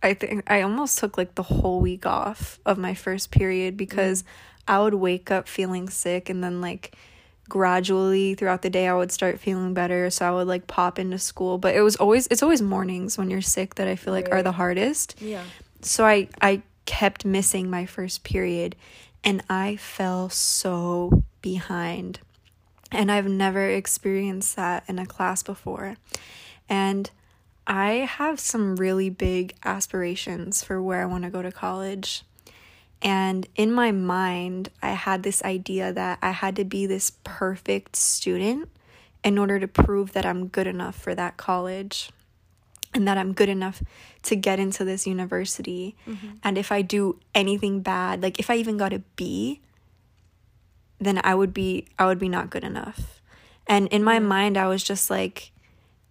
I 0.00 0.14
think 0.14 0.44
I 0.50 0.62
almost 0.62 0.98
took 0.98 1.18
like 1.18 1.34
the 1.34 1.42
whole 1.42 1.80
week 1.80 2.06
off 2.06 2.60
of 2.64 2.78
my 2.78 2.94
first 2.94 3.30
period 3.30 3.76
because. 3.76 4.24
I 4.68 4.78
would 4.80 4.94
wake 4.94 5.30
up 5.30 5.48
feeling 5.48 5.88
sick 5.88 6.28
and 6.28 6.44
then 6.44 6.60
like 6.60 6.94
gradually 7.48 8.34
throughout 8.34 8.60
the 8.60 8.68
day 8.68 8.86
I 8.86 8.94
would 8.94 9.10
start 9.10 9.40
feeling 9.40 9.72
better 9.72 10.10
so 10.10 10.28
I 10.28 10.30
would 10.30 10.46
like 10.46 10.66
pop 10.66 10.98
into 10.98 11.18
school 11.18 11.56
but 11.56 11.74
it 11.74 11.80
was 11.80 11.96
always 11.96 12.26
it's 12.26 12.42
always 12.42 12.60
mornings 12.60 13.16
when 13.16 13.30
you're 13.30 13.40
sick 13.40 13.76
that 13.76 13.88
I 13.88 13.96
feel 13.96 14.12
like 14.12 14.26
right. 14.26 14.40
are 14.40 14.42
the 14.42 14.52
hardest. 14.52 15.16
Yeah. 15.20 15.42
So 15.80 16.04
I 16.04 16.28
I 16.42 16.62
kept 16.84 17.24
missing 17.24 17.70
my 17.70 17.86
first 17.86 18.22
period 18.22 18.76
and 19.28 19.42
I 19.50 19.76
fell 19.76 20.30
so 20.30 21.22
behind. 21.42 22.20
And 22.90 23.12
I've 23.12 23.28
never 23.28 23.68
experienced 23.68 24.56
that 24.56 24.84
in 24.88 24.98
a 24.98 25.04
class 25.04 25.42
before. 25.42 25.96
And 26.66 27.10
I 27.66 28.08
have 28.10 28.40
some 28.40 28.76
really 28.76 29.10
big 29.10 29.54
aspirations 29.62 30.64
for 30.64 30.82
where 30.82 31.02
I 31.02 31.04
want 31.04 31.24
to 31.24 31.30
go 31.30 31.42
to 31.42 31.52
college. 31.52 32.22
And 33.02 33.46
in 33.54 33.70
my 33.70 33.92
mind, 33.92 34.70
I 34.80 34.92
had 34.92 35.24
this 35.24 35.44
idea 35.44 35.92
that 35.92 36.20
I 36.22 36.30
had 36.30 36.56
to 36.56 36.64
be 36.64 36.86
this 36.86 37.12
perfect 37.22 37.96
student 37.96 38.70
in 39.22 39.36
order 39.36 39.60
to 39.60 39.68
prove 39.68 40.14
that 40.14 40.24
I'm 40.24 40.46
good 40.46 40.66
enough 40.66 40.96
for 40.96 41.14
that 41.14 41.36
college 41.36 42.08
and 42.94 43.06
that 43.06 43.18
I'm 43.18 43.32
good 43.32 43.48
enough 43.48 43.82
to 44.24 44.36
get 44.36 44.58
into 44.58 44.84
this 44.84 45.06
university. 45.06 45.96
Mm-hmm. 46.06 46.28
And 46.42 46.58
if 46.58 46.72
I 46.72 46.82
do 46.82 47.20
anything 47.34 47.80
bad, 47.80 48.22
like 48.22 48.38
if 48.38 48.50
I 48.50 48.56
even 48.56 48.76
got 48.76 48.92
a 48.92 49.00
B, 49.16 49.60
then 50.98 51.20
I 51.22 51.34
would 51.34 51.54
be 51.54 51.86
I 51.98 52.06
would 52.06 52.18
be 52.18 52.28
not 52.28 52.50
good 52.50 52.64
enough. 52.64 53.22
And 53.66 53.88
in 53.88 54.02
my 54.02 54.18
mind 54.18 54.56
I 54.56 54.66
was 54.66 54.82
just 54.82 55.10
like 55.10 55.52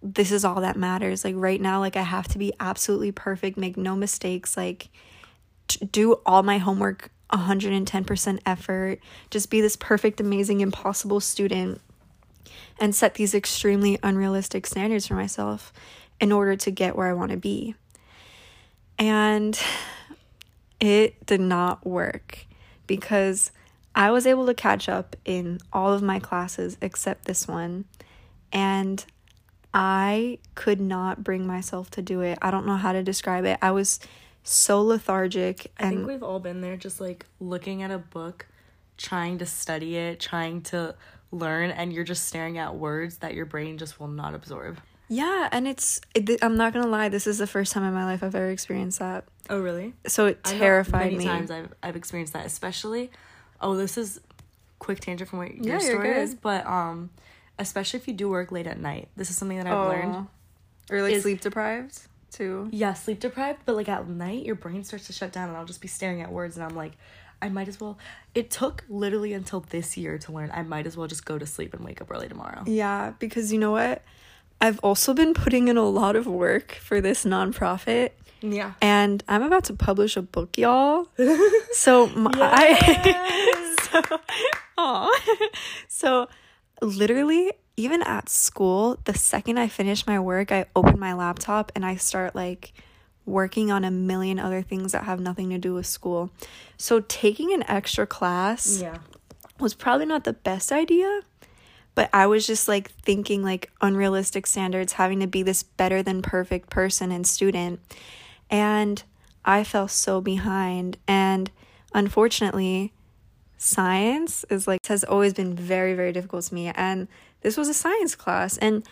this 0.02 0.32
is 0.32 0.46
all 0.46 0.62
that 0.62 0.78
matters. 0.78 1.26
Like 1.26 1.36
right 1.38 1.60
now, 1.60 1.80
like 1.80 1.96
I 1.96 2.04
have 2.04 2.28
to 2.30 2.38
be 2.38 2.54
absolutely 2.60 3.12
perfect, 3.12 3.58
make 3.58 3.78
no 3.78 3.96
mistakes, 3.96 4.56
like 4.56 4.90
t- 5.68 5.86
do 5.86 6.14
all 6.26 6.44
my 6.44 6.60
homework 6.60 7.10
110% 7.32 8.40
effort, 8.46 9.00
just 9.32 9.50
be 9.50 9.60
this 9.60 9.76
perfect, 9.76 10.22
amazing, 10.22 10.62
impossible 10.62 11.20
student 11.20 11.82
and 12.80 12.96
set 12.96 13.16
these 13.16 13.34
extremely 13.34 14.00
unrealistic 14.04 14.66
standards 14.68 15.08
for 15.08 15.16
myself 15.16 15.74
in 16.20 16.32
order 16.32 16.56
to 16.56 16.72
get 16.72 16.96
where 16.96 17.08
I 17.08 17.14
want 17.14 17.32
to 17.32 17.38
be. 17.38 17.76
And 18.98 19.60
it 20.80 21.26
did 21.26 21.42
not 21.42 21.86
work 21.86 22.46
because 22.88 23.52
I 23.94 24.12
was 24.12 24.26
able 24.28 24.46
to 24.48 24.54
catch 24.54 24.90
up 24.90 25.16
in 25.26 25.60
all 25.74 25.94
of 25.94 26.02
my 26.02 26.20
classes 26.20 26.78
except 26.82 27.26
this 27.26 27.48
one. 27.48 27.86
And 28.52 29.04
I 29.74 30.40
could 30.56 30.80
not 30.80 31.24
bring 31.24 31.46
myself 31.46 31.92
to 31.92 32.02
do 32.02 32.22
it. 32.22 32.38
I 32.42 32.52
don't 32.52 32.66
know 32.66 32.78
how 32.78 32.94
to 32.94 33.04
describe 33.04 33.46
it. 33.46 33.60
I 33.62 33.72
was 33.72 34.00
so 34.44 34.82
lethargic 34.82 35.72
and 35.78 35.88
I 35.88 35.96
think 35.96 36.08
we've 36.08 36.24
all 36.24 36.40
been 36.40 36.62
there 36.62 36.78
just 36.78 37.02
like 37.02 37.26
looking 37.40 37.84
at 37.84 37.92
a 37.92 37.98
book, 37.98 38.48
trying 38.98 39.40
to 39.40 39.46
study 39.46 39.98
it, 39.98 40.20
trying 40.20 40.62
to 40.64 40.96
learn 41.32 41.70
and 41.72 41.92
you're 41.92 42.06
just 42.06 42.28
staring 42.28 42.58
at 42.58 42.76
words 42.76 43.18
that 43.18 43.34
your 43.34 43.46
brain 43.46 43.78
just 43.78 44.00
will 44.00 44.08
not 44.08 44.34
absorb. 44.34 44.80
Yeah, 45.10 45.50
and 45.52 45.68
it's 45.68 46.02
it, 46.14 46.44
I'm 46.44 46.58
not 46.58 46.74
to 46.74 46.84
lie, 46.86 47.10
this 47.10 47.28
is 47.28 47.38
the 47.38 47.48
first 47.48 47.72
time 47.72 47.84
in 47.84 47.94
my 47.94 48.06
life 48.06 48.24
I've 48.24 48.36
ever 48.36 48.50
experienced 48.50 49.00
that. 49.00 49.26
Oh, 49.50 49.60
really? 49.60 49.94
So 50.08 50.26
it 50.28 50.44
terrified 50.44 51.12
many 51.12 51.20
me. 51.20 51.26
times 51.26 51.52
I've 51.52 51.74
I've 51.82 51.96
experienced 51.96 52.34
that, 52.34 52.46
especially 52.46 53.12
Oh, 53.60 53.76
this 53.76 53.98
is 53.98 54.20
quick 54.80 55.00
tangent 55.00 55.30
from 55.30 55.40
what 55.40 55.56
your 55.56 55.76
yeah, 55.76 55.80
story 55.80 56.10
is, 56.10 56.36
but 56.36 56.66
um 56.66 57.10
especially 57.60 58.00
if 58.00 58.08
you 58.08 58.14
do 58.14 58.30
work 58.30 58.52
late 58.52 58.68
at 58.68 58.80
night. 58.80 59.08
This 59.16 59.30
is 59.30 59.38
something 59.38 59.58
that 59.58 59.68
I've 59.68 59.74
oh. 59.74 59.88
learned. 59.88 60.28
Or 60.92 61.02
like 61.02 61.14
is- 61.14 61.24
sleep 61.24 61.42
deprived 61.42 62.00
too. 62.32 62.68
yeah, 62.72 62.94
sleep 62.94 63.20
deprived, 63.20 63.60
but 63.66 63.76
like 63.76 63.90
at 63.90 64.08
night, 64.08 64.46
your 64.46 64.56
brain 64.56 64.84
starts 64.84 65.08
to 65.08 65.14
shut 65.14 65.32
down, 65.32 65.48
and 65.50 65.58
I'll 65.58 65.66
just 65.66 65.82
be 65.82 65.88
staring 65.88 66.22
at 66.22 66.32
words, 66.32 66.58
and 66.58 66.66
I'm 66.66 66.76
like, 66.76 66.94
I 67.42 67.50
might 67.50 67.68
as 67.68 67.80
well. 67.80 67.98
It 68.36 68.50
took 68.50 68.84
literally 68.90 69.34
until 69.34 69.62
this 69.62 69.96
year 69.98 70.18
to 70.20 70.32
learn. 70.32 70.52
I 70.54 70.64
might 70.64 70.86
as 70.88 70.98
well 70.98 71.08
just 71.08 71.26
go 71.26 71.38
to 71.38 71.46
sleep 71.46 71.74
and 71.74 71.84
wake 71.84 72.02
up 72.02 72.12
early 72.12 72.28
tomorrow. 72.28 72.64
Yeah, 72.66 73.14
because 73.20 73.52
you 73.54 73.60
know 73.60 73.72
what? 73.72 74.04
I've 74.60 74.80
also 74.80 75.14
been 75.14 75.34
putting 75.34 75.68
in 75.68 75.78
a 75.78 75.84
lot 75.88 76.16
of 76.16 76.26
work 76.28 76.72
for 76.82 77.00
this 77.02 77.26
nonprofit. 77.26 78.12
Yeah. 78.40 78.74
and 78.84 79.24
I'm 79.28 79.42
about 79.42 79.64
to 79.66 79.74
publish 79.74 80.16
a 80.16 80.22
book, 80.22 80.58
y'all. 80.58 81.08
So 81.74 82.08
my, 82.08 82.32
I, 82.36 83.76
so, 83.92 84.20
aw. 84.78 85.20
so 85.88 86.28
literally, 86.82 87.52
even 87.78 88.02
at 88.04 88.30
school, 88.30 88.98
the 89.06 89.14
second 89.16 89.58
I 89.60 89.68
finish 89.68 90.06
my 90.08 90.20
work, 90.20 90.52
I 90.52 90.66
open 90.76 91.00
my 91.00 91.14
laptop 91.14 91.72
and 91.76 91.86
I 91.86 91.96
start 91.98 92.36
like 92.36 92.74
working 93.26 93.72
on 93.72 93.84
a 93.84 93.92
million 93.92 94.40
other 94.40 94.62
things 94.62 94.92
that 94.94 95.04
have 95.04 95.20
nothing 95.20 95.50
to 95.50 95.58
do 95.58 95.74
with 95.74 95.86
school. 95.86 96.30
So 96.78 97.00
taking 97.08 97.54
an 97.54 97.64
extra 97.68 98.06
class 98.08 98.80
Yeah. 98.82 98.98
was 99.60 99.74
probably 99.74 100.06
not 100.06 100.24
the 100.26 100.34
best 100.34 100.72
idea 100.72 101.22
but 101.98 102.12
i 102.14 102.28
was 102.28 102.46
just 102.46 102.68
like 102.68 102.92
thinking 102.92 103.44
like 103.44 103.72
unrealistic 103.82 104.46
standards 104.46 104.94
having 104.94 105.20
to 105.20 105.26
be 105.26 105.42
this 105.42 105.64
better 105.64 106.04
than 106.04 106.22
perfect 106.22 106.70
person 106.70 107.12
and 107.12 107.26
student. 107.26 107.80
And 108.52 109.04
i 109.44 109.64
fell 109.64 109.88
so 109.88 110.22
behind. 110.22 110.98
And 111.08 111.50
unfortunately 111.96 112.94
science 113.58 114.46
is 114.52 114.68
like 114.68 114.86
has 114.86 115.04
always 115.04 115.34
been 115.34 115.56
very 115.56 115.96
very 115.96 116.14
difficult 116.14 116.46
to 116.46 116.54
me. 116.54 116.68
And 116.76 117.08
this 117.42 117.58
was 117.58 117.68
a 117.68 117.74
science 117.74 118.14
class. 118.16 118.60
And 118.60 118.88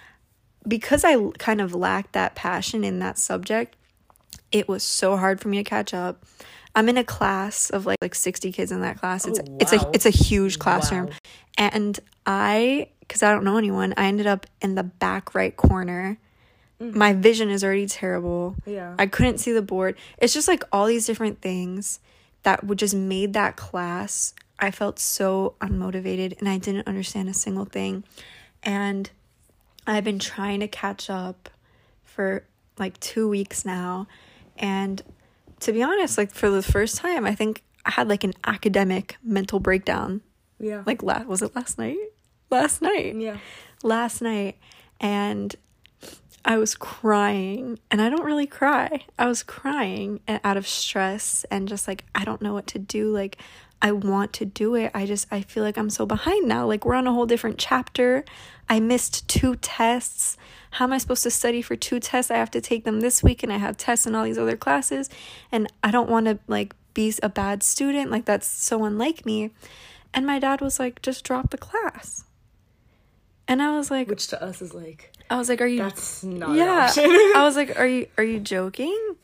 because 0.67 1.03
I 1.05 1.29
kind 1.37 1.61
of 1.61 1.75
lacked 1.75 2.13
that 2.13 2.33
passion 2.33 2.83
in 2.83 2.97
that 2.99 3.19
subject 3.19 3.75
it 4.51 4.67
was 4.67 4.81
so 4.81 5.15
hard 5.15 5.39
for 5.39 5.49
me 5.49 5.57
to 5.57 5.63
catch 5.63 5.93
up. 5.93 6.25
I'm 6.75 6.89
in 6.89 6.97
a 6.97 7.03
class 7.03 7.69
of 7.69 7.85
like 7.85 7.97
like 8.01 8.15
60 8.15 8.51
kids 8.51 8.71
in 8.71 8.81
that 8.81 8.97
class. 8.99 9.27
It's 9.27 9.39
Oh, 9.39 9.57
it's 9.59 9.73
a 9.73 9.89
it's 9.93 10.05
a 10.05 10.09
huge 10.09 10.57
classroom. 10.59 11.05
Wow. 11.05 11.13
and 11.57 11.99
i 12.25 12.87
because 13.07 13.23
i 13.23 13.31
don't 13.31 13.43
know 13.43 13.57
anyone 13.57 13.93
i 13.97 14.05
ended 14.07 14.27
up 14.27 14.45
in 14.61 14.75
the 14.75 14.83
back 14.83 15.33
right 15.35 15.55
corner. 15.55 16.17
Mm. 16.81 16.93
My 16.93 17.13
vision 17.13 17.49
is 17.49 17.63
already 17.63 17.87
terrible. 17.87 18.55
Yeah. 18.65 18.95
i 18.99 19.05
couldn't 19.05 19.37
see 19.37 19.53
the 19.53 19.61
board. 19.61 19.95
It's 20.17 20.33
just 20.33 20.47
like 20.47 20.63
all 20.73 20.87
these 20.87 21.05
different 21.05 21.41
things 21.41 21.99
that 22.43 22.63
would 22.65 22.77
just 22.77 22.93
made 22.93 23.33
that 23.33 23.55
class. 23.55 24.33
I 24.59 24.71
felt 24.71 24.99
so 24.99 25.55
unmotivated 25.61 26.37
and 26.39 26.49
i 26.49 26.57
didn't 26.57 26.87
understand 26.87 27.29
a 27.29 27.33
single 27.33 27.65
thing. 27.65 28.03
And 28.63 29.09
i've 29.87 30.03
been 30.03 30.19
trying 30.19 30.59
to 30.59 30.67
catch 30.67 31.09
up 31.09 31.49
for 32.03 32.43
like 32.77 32.99
two 32.99 33.29
weeks 33.29 33.63
now. 33.65 34.07
And 34.57 35.01
to 35.61 35.71
be 35.71 35.81
honest 35.81 36.17
like 36.17 36.31
for 36.33 36.49
the 36.49 36.61
first 36.61 36.97
time 36.97 37.25
i 37.25 37.33
think 37.33 37.63
i 37.85 37.91
had 37.91 38.09
like 38.09 38.23
an 38.25 38.33
academic 38.45 39.17
mental 39.23 39.59
breakdown. 39.59 40.21
Yeah. 40.59 40.83
like 40.85 41.03
last 41.03 41.27
was 41.27 41.41
it 41.41 41.55
last 41.55 41.77
night 41.77 41.97
last 42.49 42.81
night 42.81 43.15
yeah. 43.15 43.37
last 43.83 44.21
night 44.21 44.57
and 44.99 45.55
I 46.47 46.57
was 46.57 46.75
crying 46.75 47.79
and 47.89 47.99
I 47.99 48.09
don't 48.09 48.23
really 48.23 48.45
cry. 48.45 49.03
I 49.17 49.25
was 49.25 49.41
crying 49.41 50.19
out 50.27 50.57
of 50.57 50.67
stress 50.67 51.43
and 51.49 51.67
just 51.67 51.87
like 51.87 52.05
I 52.13 52.23
don't 52.23 52.41
know 52.41 52.53
what 52.53 52.67
to 52.67 52.79
do 52.79 53.11
like 53.11 53.37
I 53.81 53.91
want 53.91 54.31
to 54.33 54.45
do 54.45 54.75
it. 54.75 54.91
I 54.93 55.07
just 55.07 55.27
I 55.31 55.41
feel 55.41 55.63
like 55.63 55.77
I'm 55.77 55.89
so 55.89 56.05
behind 56.05 56.47
now. 56.47 56.67
Like 56.67 56.85
we're 56.85 56.93
on 56.93 57.07
a 57.07 57.13
whole 57.13 57.25
different 57.25 57.57
chapter. 57.57 58.23
I 58.69 58.79
missed 58.79 59.27
two 59.27 59.55
tests. 59.55 60.37
How 60.71 60.85
am 60.85 60.93
I 60.93 60.99
supposed 60.99 61.23
to 61.23 61.31
study 61.31 61.63
for 61.63 61.75
two 61.75 61.99
tests? 61.99 62.29
I 62.29 62.37
have 62.37 62.51
to 62.51 62.61
take 62.61 62.83
them 62.83 63.01
this 63.01 63.23
week 63.23 63.41
and 63.41 63.51
I 63.51 63.57
have 63.57 63.75
tests 63.75 64.05
in 64.05 64.13
all 64.13 64.23
these 64.23 64.37
other 64.37 64.57
classes 64.57 65.09
and 65.51 65.71
I 65.83 65.89
don't 65.89 66.09
want 66.09 66.27
to 66.27 66.37
like 66.47 66.75
be 66.93 67.11
a 67.23 67.29
bad 67.29 67.63
student. 67.63 68.11
Like 68.11 68.25
that's 68.25 68.47
so 68.47 68.85
unlike 68.85 69.25
me. 69.25 69.49
And 70.13 70.27
my 70.27 70.37
dad 70.37 70.61
was 70.61 70.79
like 70.79 71.01
just 71.01 71.23
drop 71.23 71.49
the 71.49 71.57
class. 71.57 72.24
And 73.47 73.61
I 73.61 73.75
was 73.77 73.91
like, 73.91 74.07
Which 74.07 74.27
to 74.27 74.41
us 74.41 74.61
is 74.61 74.73
like 74.73 75.11
I 75.29 75.37
was 75.37 75.49
like, 75.49 75.61
are 75.61 75.67
you? 75.67 75.79
that's 75.79 76.23
not 76.23 76.55
yeah. 76.55 76.91
I 77.35 77.41
was 77.43 77.55
like, 77.61 77.77
are 77.79 77.87
you? 77.87 78.07
Are 78.17 78.23
you 78.23 78.39
joking? 78.39 79.15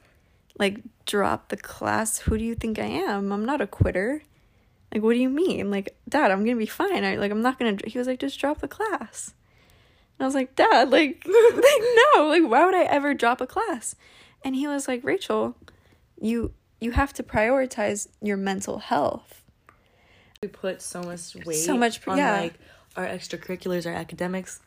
Like, 0.59 0.79
drop 1.05 1.49
the 1.49 1.57
class. 1.57 2.19
Who 2.19 2.37
do 2.37 2.43
you 2.43 2.55
think 2.55 2.77
I 2.79 2.85
am? 2.85 3.31
I'm 3.31 3.45
not 3.45 3.61
a 3.61 3.67
quitter. 3.67 4.21
Like, 4.93 5.03
what 5.03 5.13
do 5.13 5.19
you 5.19 5.29
mean? 5.29 5.71
Like, 5.71 5.95
Dad, 6.07 6.31
I'm 6.31 6.43
gonna 6.43 6.57
be 6.57 6.65
fine. 6.65 7.03
I 7.03 7.15
like, 7.15 7.31
I'm 7.31 7.41
not 7.41 7.57
gonna. 7.57 7.77
He 7.85 7.97
was 7.97 8.07
like, 8.07 8.19
just 8.19 8.39
drop 8.39 8.59
the 8.59 8.67
class. 8.67 9.33
And 10.19 10.25
I 10.25 10.27
was 10.27 10.35
like, 10.35 10.55
Dad, 10.55 10.89
like, 10.91 11.23
like 11.25 11.81
no, 12.15 12.27
like, 12.27 12.43
why 12.43 12.65
would 12.65 12.75
I 12.75 12.83
ever 12.83 13.13
drop 13.13 13.41
a 13.41 13.47
class? 13.47 13.95
And 14.43 14.55
he 14.55 14.67
was 14.67 14.87
like, 14.87 15.03
Rachel, 15.03 15.55
you 16.19 16.53
you 16.79 16.91
have 16.91 17.13
to 17.13 17.23
prioritize 17.23 18.07
your 18.21 18.37
mental 18.37 18.79
health. 18.79 19.43
we 20.41 20.47
put 20.47 20.81
so 20.81 21.01
much 21.03 21.35
weight 21.45 21.55
So 21.57 21.77
much 21.77 22.05
on 22.07 22.17
yeah. 22.17 22.41
like 22.41 22.55
our 22.95 23.05
extracurriculars, 23.05 23.85
our 23.85 23.93
academics, 23.93 24.59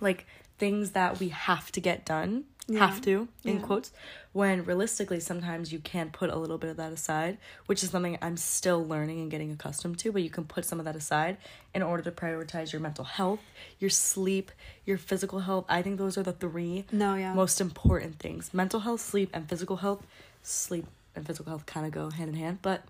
like 0.00 0.26
things 0.58 0.92
that 0.92 1.18
we 1.20 1.28
have 1.28 1.72
to 1.72 1.80
get 1.80 2.04
done, 2.04 2.44
have 2.78 3.02
to 3.02 3.28
in 3.44 3.56
Yeah. 3.56 3.62
quotes. 3.62 3.92
When 4.32 4.64
realistically, 4.64 5.20
sometimes 5.20 5.70
you 5.70 5.80
can 5.80 6.10
put 6.10 6.30
a 6.30 6.36
little 6.36 6.56
bit 6.56 6.70
of 6.70 6.78
that 6.78 6.92
aside, 6.92 7.36
which 7.66 7.82
is 7.82 7.90
something 7.90 8.16
I'm 8.22 8.38
still 8.38 8.82
learning 8.86 9.20
and 9.20 9.30
getting 9.30 9.52
accustomed 9.52 9.98
to. 9.98 10.10
But 10.12 10.22
you 10.22 10.30
can 10.30 10.44
put 10.44 10.64
some 10.64 10.78
of 10.78 10.86
that 10.86 10.96
aside 10.96 11.36
in 11.74 11.82
order 11.82 12.02
to 12.04 12.10
prioritize 12.10 12.72
your 12.72 12.80
mental 12.80 13.04
health, 13.04 13.40
your 13.78 13.90
sleep, 13.90 14.50
your 14.86 14.96
physical 14.96 15.40
health. 15.40 15.66
I 15.68 15.82
think 15.82 15.98
those 15.98 16.16
are 16.16 16.22
the 16.22 16.32
three 16.32 16.86
No, 16.90 17.16
yeah. 17.16 17.34
most 17.34 17.60
important 17.60 18.18
things 18.18 18.54
mental 18.54 18.80
health 18.80 19.02
sleep 19.02 19.28
and 19.34 19.46
physical 19.48 19.76
health 19.78 20.06
sleep 20.42 20.86
and 21.14 21.26
physical 21.26 21.50
health 21.50 21.66
kind 21.66 21.84
of 21.86 21.92
go 21.92 22.10
hand 22.10 22.30
in 22.30 22.34
hand 22.36 22.58
but 22.62 22.82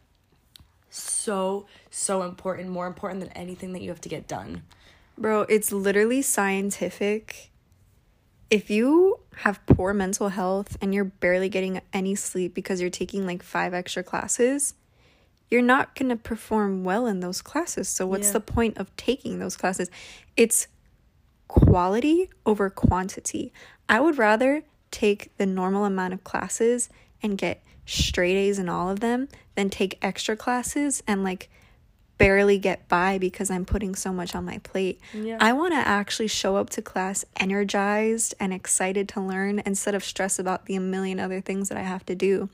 so 0.97 1.67
so 1.91 2.23
important 2.23 2.69
more 2.69 2.87
important 2.87 3.21
than 3.21 3.31
anything 3.31 3.73
that 3.73 3.83
you 3.83 3.89
have 3.89 4.01
to 4.01 4.09
get 4.09 4.29
done 4.29 4.63
Bro, 5.17 5.43
it's 5.43 5.71
literally 5.71 6.23
scientific. 6.23 7.51
If 8.51 8.69
you 8.69 9.21
have 9.37 9.65
poor 9.67 9.95
mental 9.95 10.29
health 10.31 10.77
and 10.81 10.93
you're 10.93 11.05
barely 11.05 11.49
getting 11.49 11.81
any 11.93 12.15
sleep 12.15 12.55
because 12.55 12.81
you're 12.81 12.91
taking 12.91 13.25
like 13.27 13.43
five 13.43 13.75
extra 13.75 14.03
classes, 14.03 14.75
you're 15.51 15.63
not 15.63 15.95
going 15.95 16.09
to 16.09 16.17
perform 16.17 16.83
well 16.85 17.07
in 17.07 17.21
those 17.21 17.43
classes. 17.43 17.89
So, 17.89 18.07
what's 18.07 18.29
Yeah. 18.29 18.35
the 18.35 18.41
point 18.41 18.77
of 18.77 18.95
taking 18.97 19.39
those 19.39 19.57
classes? 19.57 19.89
It's 20.37 20.67
quality 21.49 22.29
over 22.45 22.71
quantity. 22.71 23.53
I 23.89 24.01
would 24.01 24.19
rather 24.19 24.65
take 24.91 25.37
the 25.37 25.47
normal 25.47 25.85
amount 25.85 26.15
of 26.15 26.25
classes 26.25 26.89
and 27.23 27.39
get 27.39 27.63
straight 27.87 28.37
A's 28.37 28.59
in 28.59 28.69
all 28.69 28.91
of 28.91 29.01
them 29.01 29.29
than 29.55 29.71
take 29.71 29.99
extra 30.03 30.37
classes 30.37 31.03
and 31.07 31.23
like 31.25 31.49
barely 32.17 32.59
get 32.59 32.89
by 32.89 33.19
because 33.19 33.51
I'm 33.51 33.65
putting 33.65 33.95
so 33.95 34.13
much 34.13 34.35
on 34.35 34.45
my 34.45 34.59
plate. 34.59 35.01
Yeah. 35.13 35.39
I 35.41 35.53
want 35.53 35.73
to 35.75 35.79
actually 35.79 36.29
show 36.29 36.57
up 36.57 36.71
to 36.71 36.83
class 36.83 37.25
energized 37.39 38.35
and 38.39 38.53
excited 38.53 39.09
to 39.11 39.21
learn 39.21 39.61
instead 39.67 39.95
of 39.95 40.05
stress 40.05 40.39
about 40.39 40.67
the 40.67 40.77
a 40.77 40.81
million 40.81 41.19
other 41.19 41.41
things 41.41 41.69
that 41.69 41.79
I 41.79 41.83
have 41.83 42.07
to 42.07 42.15
do. 42.15 42.49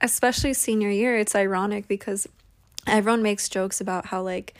Especially 0.00 0.52
senior 0.54 0.90
year, 0.90 1.16
it's 1.16 1.34
ironic 1.34 1.88
because 1.88 2.26
everyone 2.86 3.22
makes 3.22 3.48
jokes 3.48 3.80
about 3.80 4.06
how 4.06 4.22
like 4.22 4.54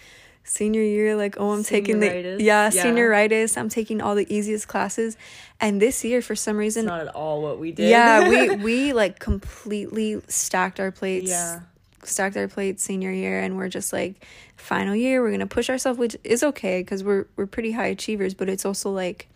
senior 0.51 0.83
year 0.83 1.15
like 1.15 1.37
oh 1.39 1.53
I'm 1.53 1.63
taking 1.63 2.01
the 2.01 2.37
yeah, 2.41 2.71
Yeah. 2.73 2.85
senioritis, 2.85 3.57
I'm 3.57 3.69
taking 3.69 4.01
all 4.03 4.17
the 4.17 4.27
easiest 4.35 4.67
classes 4.67 5.17
and 5.61 5.81
this 5.81 6.05
year 6.05 6.21
for 6.23 6.35
some 6.35 6.57
reason 6.57 6.87
not 6.87 7.01
at 7.03 7.15
all 7.15 7.41
what 7.41 7.61
we 7.61 7.71
did 7.71 7.89
yeah, 7.89 8.29
we 8.33 8.57
we 8.57 8.93
like 8.93 9.19
completely 9.21 10.21
stacked 10.27 10.81
our 10.81 10.91
plates. 10.91 11.31
Yeah. 11.31 11.61
Stacked 12.03 12.37
our 12.37 12.49
plates 12.49 12.83
senior 12.83 13.13
year 13.13 13.39
and 13.41 13.57
we're 13.59 13.69
just 13.69 13.93
like 13.93 14.27
final 14.57 14.95
year 14.97 15.21
we're 15.23 15.29
going 15.29 15.41
to 15.41 15.47
push 15.47 15.71
ourselves 15.71 15.99
which 15.99 16.17
is 16.25 16.43
okay 16.43 16.83
cuz 16.83 17.05
we're 17.05 17.27
we're 17.37 17.47
pretty 17.47 17.73
high 17.73 17.87
achievers 17.87 18.35
but 18.35 18.49
it's 18.49 18.65
also 18.65 18.91
like 18.91 19.29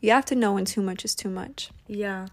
you 0.00 0.10
have 0.10 0.26
to 0.26 0.34
know 0.36 0.52
when 0.52 0.64
too 0.64 0.82
much 0.82 1.04
is 1.04 1.14
too 1.14 1.28
much. 1.30 1.70
yeah 1.88 2.26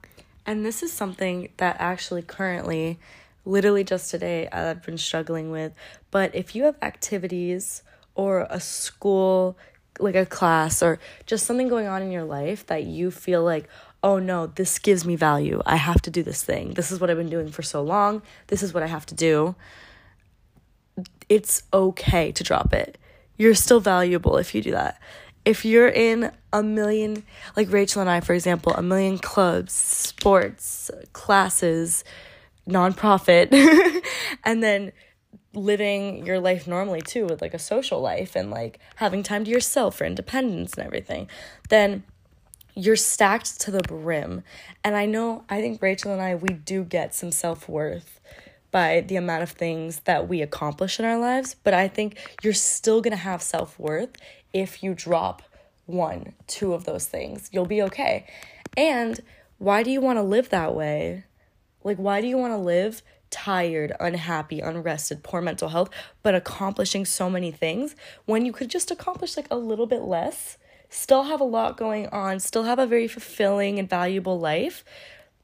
and 0.46 0.66
this 0.66 0.84
is 0.84 0.92
something 0.92 1.50
that 1.58 1.78
actually 1.80 2.22
currently 2.22 3.00
literally 3.46 3.84
just 3.84 4.12
today 4.12 4.48
i've 4.52 4.84
been 4.84 4.98
struggling 4.98 5.50
with 5.50 5.72
but 6.12 6.34
if 6.36 6.56
you 6.56 6.64
have 6.64 6.76
activities 6.82 7.82
or 8.16 8.48
a 8.50 8.60
school 8.60 9.58
like 10.00 10.16
a 10.16 10.26
class 10.26 10.82
or 10.82 11.00
just 11.26 11.46
something 11.46 11.68
going 11.68 11.88
on 11.88 12.02
in 12.02 12.12
your 12.12 12.24
life 12.24 12.66
that 12.66 12.84
you 12.84 13.12
feel 13.12 13.44
like 13.44 13.68
oh 14.02 14.18
no 14.18 14.48
this 14.48 14.80
gives 14.80 15.06
me 15.06 15.16
value 15.16 15.62
i 15.66 15.76
have 15.76 16.02
to 16.02 16.10
do 16.10 16.24
this 16.24 16.44
thing 16.44 16.74
this 16.74 16.92
is 16.92 17.00
what 17.00 17.10
i've 17.10 17.18
been 17.18 17.30
doing 17.30 17.50
for 17.50 17.62
so 17.62 17.82
long 17.82 18.22
this 18.48 18.64
is 18.64 18.74
what 18.74 18.82
i 18.82 18.88
have 18.88 19.06
to 19.06 19.14
do 19.14 19.56
it's 21.30 21.64
okay 21.74 22.32
to 22.32 22.44
drop 22.44 22.74
it. 22.74 22.98
You're 23.38 23.56
still 23.56 23.80
valuable 23.80 24.38
if 24.38 24.54
you 24.54 24.62
do 24.62 24.72
that. 24.72 25.00
If 25.46 25.66
you're 25.66 25.90
in 25.90 26.32
a 26.54 26.64
million, 26.64 27.24
like 27.56 27.72
Rachel 27.72 28.02
and 28.02 28.10
I, 28.10 28.22
for 28.22 28.34
example, 28.34 28.74
a 28.74 28.82
million 28.82 29.18
clubs, 29.18 29.74
sports, 29.74 30.90
classes, 31.12 32.04
nonprofit, 32.68 33.52
and 34.44 34.64
then 34.64 34.92
living 35.54 36.26
your 36.26 36.40
life 36.40 36.68
normally 36.68 37.02
too, 37.02 37.26
with 37.26 37.42
like 37.42 37.54
a 37.54 37.60
social 37.60 38.02
life 38.02 38.36
and 38.36 38.50
like 38.50 38.80
having 38.96 39.24
time 39.24 39.46
to 39.46 39.52
yourself 39.52 39.98
for 39.98 40.06
independence 40.06 40.74
and 40.74 40.86
everything, 40.86 41.28
then 41.70 42.04
you're 42.76 42.96
stacked 42.96 43.62
to 43.62 43.72
the 43.72 43.82
brim. 43.82 44.44
And 44.84 44.96
I 44.96 45.06
know, 45.06 45.44
I 45.50 45.62
think 45.62 45.82
Rachel 45.82 46.12
and 46.12 46.22
I, 46.22 46.36
we 46.36 46.50
do 46.50 46.84
get 46.84 47.14
some 47.14 47.32
self 47.32 47.70
worth 47.70 48.20
by 48.72 49.02
the 49.02 49.16
amount 49.16 49.44
of 49.44 49.52
things 49.52 50.00
that 50.02 50.28
we 50.28 50.42
accomplish 50.42 51.00
in 51.00 51.06
our 51.06 51.20
lives, 51.20 51.56
but 51.64 51.76
I 51.76 51.88
think 51.88 52.18
you're 52.42 52.54
still 52.54 53.02
gonna 53.02 53.16
have 53.16 53.42
self 53.42 53.78
worth 53.80 54.18
if 54.52 54.84
you 54.84 54.96
drop 54.96 55.44
one, 55.86 56.34
two 56.48 56.74
of 56.74 56.86
those 56.86 57.06
things. 57.06 57.50
You'll 57.52 57.68
be 57.68 57.84
okay. 57.84 58.26
And 58.76 59.20
why 59.60 59.84
do 59.84 59.92
you 59.92 60.02
wanna 60.02 60.24
live 60.24 60.50
that 60.50 60.74
way? 60.74 61.26
Like, 61.84 61.98
why 61.98 62.22
do 62.22 62.28
you 62.28 62.38
wanna 62.38 62.58
live 62.58 63.04
tired, 63.34 63.92
unhappy, 64.00 64.62
unrested, 64.62 65.24
poor 65.24 65.42
mental 65.42 65.70
health, 65.70 65.90
but 66.22 66.36
accomplishing 66.36 67.04
so 67.04 67.30
many 67.30 67.52
things 67.52 67.96
when 68.26 68.46
you 68.46 68.54
could 68.54 68.70
just 68.70 68.92
accomplish 68.92 69.36
like 69.36 69.48
a 69.52 69.58
little 69.58 69.88
bit 69.88 70.02
less? 70.02 70.58
still 70.94 71.24
have 71.24 71.42
a 71.42 71.46
lot 71.46 71.76
going 71.76 72.08
on, 72.08 72.40
still 72.40 72.64
have 72.64 72.80
a 72.80 72.86
very 72.86 73.08
fulfilling 73.08 73.80
and 73.80 73.90
valuable 73.90 74.40
life, 74.40 74.86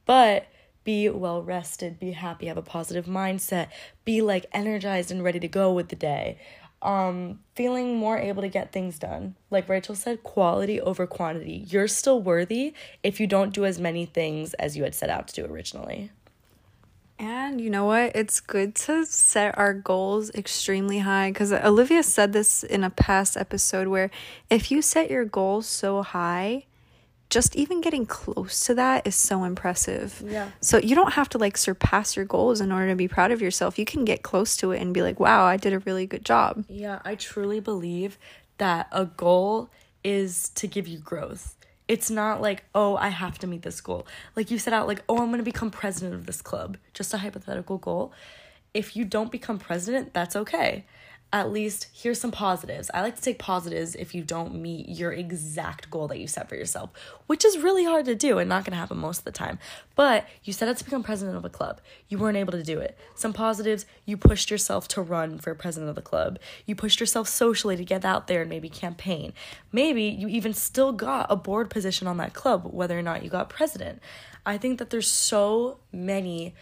but 0.06 0.46
be 0.84 1.08
well 1.08 1.42
rested, 1.42 1.98
be 1.98 2.12
happy, 2.12 2.46
have 2.46 2.56
a 2.56 2.62
positive 2.62 3.06
mindset, 3.06 3.68
be 4.04 4.22
like 4.22 4.46
energized 4.52 5.10
and 5.10 5.22
ready 5.22 5.40
to 5.40 5.48
go 5.48 5.72
with 5.72 5.88
the 5.88 5.96
day. 5.96 6.38
Um, 6.82 7.40
feeling 7.54 7.96
more 7.96 8.16
able 8.16 8.40
to 8.40 8.48
get 8.48 8.72
things 8.72 8.98
done. 8.98 9.34
Like 9.50 9.68
Rachel 9.68 9.94
said, 9.94 10.22
quality 10.22 10.80
over 10.80 11.06
quantity. 11.06 11.66
You're 11.68 11.88
still 11.88 12.22
worthy 12.22 12.72
if 13.02 13.20
you 13.20 13.26
don't 13.26 13.52
do 13.52 13.66
as 13.66 13.78
many 13.78 14.06
things 14.06 14.54
as 14.54 14.78
you 14.78 14.84
had 14.84 14.94
set 14.94 15.10
out 15.10 15.28
to 15.28 15.34
do 15.34 15.52
originally. 15.52 16.10
And 17.20 17.60
you 17.60 17.68
know 17.68 17.84
what? 17.84 18.12
It's 18.14 18.40
good 18.40 18.74
to 18.76 19.04
set 19.04 19.58
our 19.58 19.74
goals 19.74 20.30
extremely 20.30 21.00
high 21.00 21.30
because 21.30 21.52
Olivia 21.52 22.02
said 22.02 22.32
this 22.32 22.62
in 22.62 22.82
a 22.82 22.88
past 22.88 23.36
episode 23.36 23.88
where 23.88 24.10
if 24.48 24.70
you 24.70 24.80
set 24.80 25.10
your 25.10 25.26
goals 25.26 25.66
so 25.66 26.02
high, 26.02 26.64
just 27.28 27.54
even 27.54 27.82
getting 27.82 28.06
close 28.06 28.64
to 28.64 28.74
that 28.74 29.06
is 29.06 29.16
so 29.16 29.44
impressive. 29.44 30.24
Yeah. 30.26 30.48
So 30.62 30.78
you 30.78 30.94
don't 30.94 31.12
have 31.12 31.28
to 31.30 31.38
like 31.38 31.58
surpass 31.58 32.16
your 32.16 32.24
goals 32.24 32.62
in 32.62 32.72
order 32.72 32.88
to 32.88 32.96
be 32.96 33.06
proud 33.06 33.32
of 33.32 33.42
yourself. 33.42 33.78
You 33.78 33.84
can 33.84 34.06
get 34.06 34.22
close 34.22 34.56
to 34.56 34.72
it 34.72 34.80
and 34.80 34.94
be 34.94 35.02
like, 35.02 35.20
wow, 35.20 35.44
I 35.44 35.58
did 35.58 35.74
a 35.74 35.78
really 35.80 36.06
good 36.06 36.24
job. 36.24 36.64
Yeah, 36.70 37.00
I 37.04 37.16
truly 37.16 37.60
believe 37.60 38.16
that 38.56 38.88
a 38.92 39.04
goal 39.04 39.68
is 40.02 40.48
to 40.54 40.66
give 40.66 40.88
you 40.88 40.98
growth 40.98 41.54
it's 41.90 42.08
not 42.08 42.40
like, 42.40 42.62
oh, 42.72 42.94
I 42.94 43.08
have 43.08 43.36
to 43.40 43.48
meet 43.48 43.62
this 43.62 43.80
goal. 43.80 44.06
Like 44.36 44.48
you 44.48 44.60
set 44.60 44.72
out, 44.72 44.86
like, 44.86 45.02
oh, 45.08 45.18
I'm 45.18 45.26
to 45.38 45.42
become 45.42 45.72
president 45.72 46.14
of 46.14 46.24
this 46.24 46.40
club. 46.40 46.76
Just 46.94 47.12
a 47.12 47.18
hypothetical 47.18 47.78
goal. 47.78 48.12
If 48.72 48.94
you 48.94 49.04
don't 49.04 49.32
become 49.32 49.58
president, 49.58 50.14
that's 50.14 50.36
okay 50.36 50.84
at 51.32 51.52
least 51.52 51.86
here's 51.92 52.20
some 52.20 52.32
positives. 52.32 52.90
I 52.92 53.02
like 53.02 53.14
to 53.14 53.22
take 53.22 53.38
positives 53.38 53.94
if 53.94 54.14
you 54.14 54.24
don't 54.24 54.54
meet 54.54 54.88
your 54.88 55.12
exact 55.12 55.88
goal 55.88 56.08
that 56.08 56.18
you 56.18 56.26
set 56.26 56.48
for 56.48 56.56
yourself, 56.56 56.90
which 57.28 57.44
is 57.44 57.58
really 57.58 57.84
hard 57.84 58.04
to 58.06 58.16
do 58.16 58.38
and 58.38 58.48
not 58.48 58.64
to 58.64 58.74
happen 58.74 58.98
most 58.98 59.18
of 59.18 59.24
the 59.24 59.30
time. 59.30 59.60
But 59.94 60.26
you 60.42 60.52
set 60.52 60.68
out 60.68 60.76
to 60.78 60.84
become 60.84 61.04
president 61.04 61.36
of 61.36 61.44
a 61.44 61.48
club. 61.48 61.80
You 62.08 62.18
weren't 62.18 62.36
able 62.36 62.52
to 62.52 62.64
do 62.64 62.80
it. 62.80 62.98
Some 63.14 63.32
positives, 63.32 63.86
you 64.04 64.16
pushed 64.16 64.50
yourself 64.50 64.88
to 64.88 65.02
run 65.02 65.38
for 65.38 65.54
president 65.54 65.88
of 65.88 65.94
the 65.94 66.02
club. 66.02 66.40
You 66.66 66.74
pushed 66.74 66.98
yourself 66.98 67.28
socially 67.28 67.76
to 67.76 67.84
get 67.84 68.04
out 68.04 68.26
there 68.26 68.40
and 68.40 68.50
maybe 68.50 68.68
campaign. 68.68 69.32
Maybe 69.70 70.02
you 70.02 70.26
even 70.26 70.52
still 70.52 70.90
got 70.90 71.26
a 71.30 71.36
board 71.36 71.70
position 71.70 72.08
on 72.08 72.16
that 72.16 72.34
club, 72.34 72.64
whether 72.72 72.98
or 72.98 73.02
not 73.02 73.22
you 73.22 73.30
got 73.30 73.48
president. 73.48 74.02
I 74.44 74.58
think 74.58 74.78
that 74.78 74.90
there's 74.90 75.08
so 75.08 75.78
many 75.92 76.54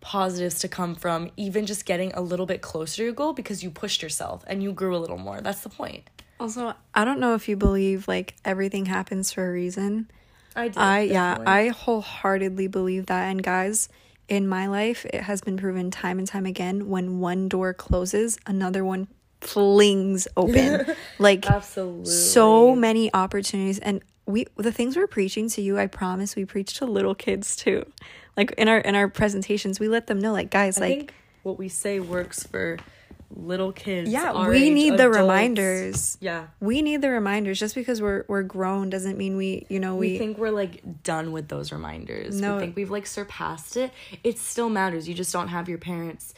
positives 0.00 0.58
to 0.60 0.68
come 0.68 0.94
from 0.94 1.30
even 1.36 1.66
just 1.66 1.84
getting 1.84 2.12
a 2.14 2.20
little 2.20 2.46
bit 2.46 2.62
closer 2.62 2.96
to 2.96 3.04
your 3.04 3.12
goal 3.12 3.32
because 3.32 3.62
you 3.62 3.70
pushed 3.70 4.02
yourself 4.02 4.44
and 4.46 4.62
you 4.62 4.72
grew 4.72 4.96
a 4.96 4.98
little 4.98 5.18
more. 5.18 5.40
That's 5.40 5.60
the 5.60 5.68
point. 5.68 6.08
Also, 6.38 6.74
I 6.94 7.04
don't 7.04 7.20
know 7.20 7.34
if 7.34 7.48
you 7.48 7.56
believe 7.56 8.08
like 8.08 8.34
everything 8.44 8.86
happens 8.86 9.32
for 9.32 9.48
a 9.48 9.52
reason. 9.52 10.10
I 10.56 10.68
do. 10.68 10.80
I 10.80 11.00
yeah, 11.00 11.38
I 11.46 11.68
wholeheartedly 11.68 12.66
believe 12.68 13.06
that 13.06 13.28
and 13.28 13.42
guys, 13.42 13.88
in 14.28 14.48
my 14.48 14.66
life, 14.66 15.04
it 15.04 15.22
has 15.22 15.42
been 15.42 15.56
proven 15.56 15.90
time 15.90 16.18
and 16.18 16.26
time 16.26 16.46
again 16.46 16.88
when 16.88 17.18
one 17.18 17.48
door 17.48 17.74
closes, 17.74 18.38
another 18.46 18.84
one 18.84 19.08
flings 19.42 20.26
open. 20.36 20.86
like 21.18 21.48
absolutely 21.48 22.10
so 22.10 22.74
many 22.74 23.12
opportunities 23.12 23.78
and 23.78 24.02
we 24.26 24.46
the 24.56 24.72
things 24.72 24.96
we're 24.96 25.06
preaching 25.06 25.48
to 25.50 25.60
you, 25.60 25.78
I 25.78 25.88
promise 25.88 26.36
we 26.36 26.46
preach 26.46 26.74
to 26.78 26.86
little 26.86 27.14
kids 27.14 27.54
too 27.54 27.84
like 28.36 28.52
in 28.52 28.68
our 28.68 28.78
in 28.78 28.94
our 28.94 29.08
presentations 29.08 29.80
we 29.80 29.88
let 29.88 30.06
them 30.06 30.20
know 30.20 30.32
like 30.32 30.50
guys 30.50 30.78
I 30.78 30.88
like 30.88 31.14
what 31.42 31.58
we 31.58 31.68
say 31.68 32.00
works 32.00 32.44
for 32.44 32.78
little 33.34 33.72
kids 33.72 34.10
yeah 34.10 34.48
we 34.48 34.64
age, 34.64 34.72
need 34.72 34.94
adults. 34.94 35.16
the 35.16 35.20
reminders. 35.22 36.18
Yeah. 36.20 36.46
We 36.60 36.82
need 36.82 37.00
the 37.00 37.10
reminders. 37.10 37.58
Just 37.58 37.74
because 37.74 38.02
we're 38.02 38.24
we're 38.28 38.42
grown 38.42 38.90
doesn't 38.90 39.16
mean 39.16 39.36
we 39.36 39.66
you 39.68 39.78
know 39.78 39.94
we, 39.94 40.12
we 40.12 40.18
think 40.18 40.38
we're 40.38 40.50
like 40.50 41.02
done 41.02 41.32
with 41.32 41.48
those 41.48 41.72
reminders. 41.72 42.40
No. 42.40 42.54
we 42.54 42.60
think 42.60 42.76
we've 42.76 42.90
like 42.90 43.06
surpassed 43.06 43.76
it. 43.76 43.92
It 44.24 44.38
still 44.38 44.68
matters. 44.68 45.08
You 45.08 45.14
just 45.14 45.32
don't 45.32 45.48
have 45.48 45.68
your 45.68 45.78
parents 45.78 46.34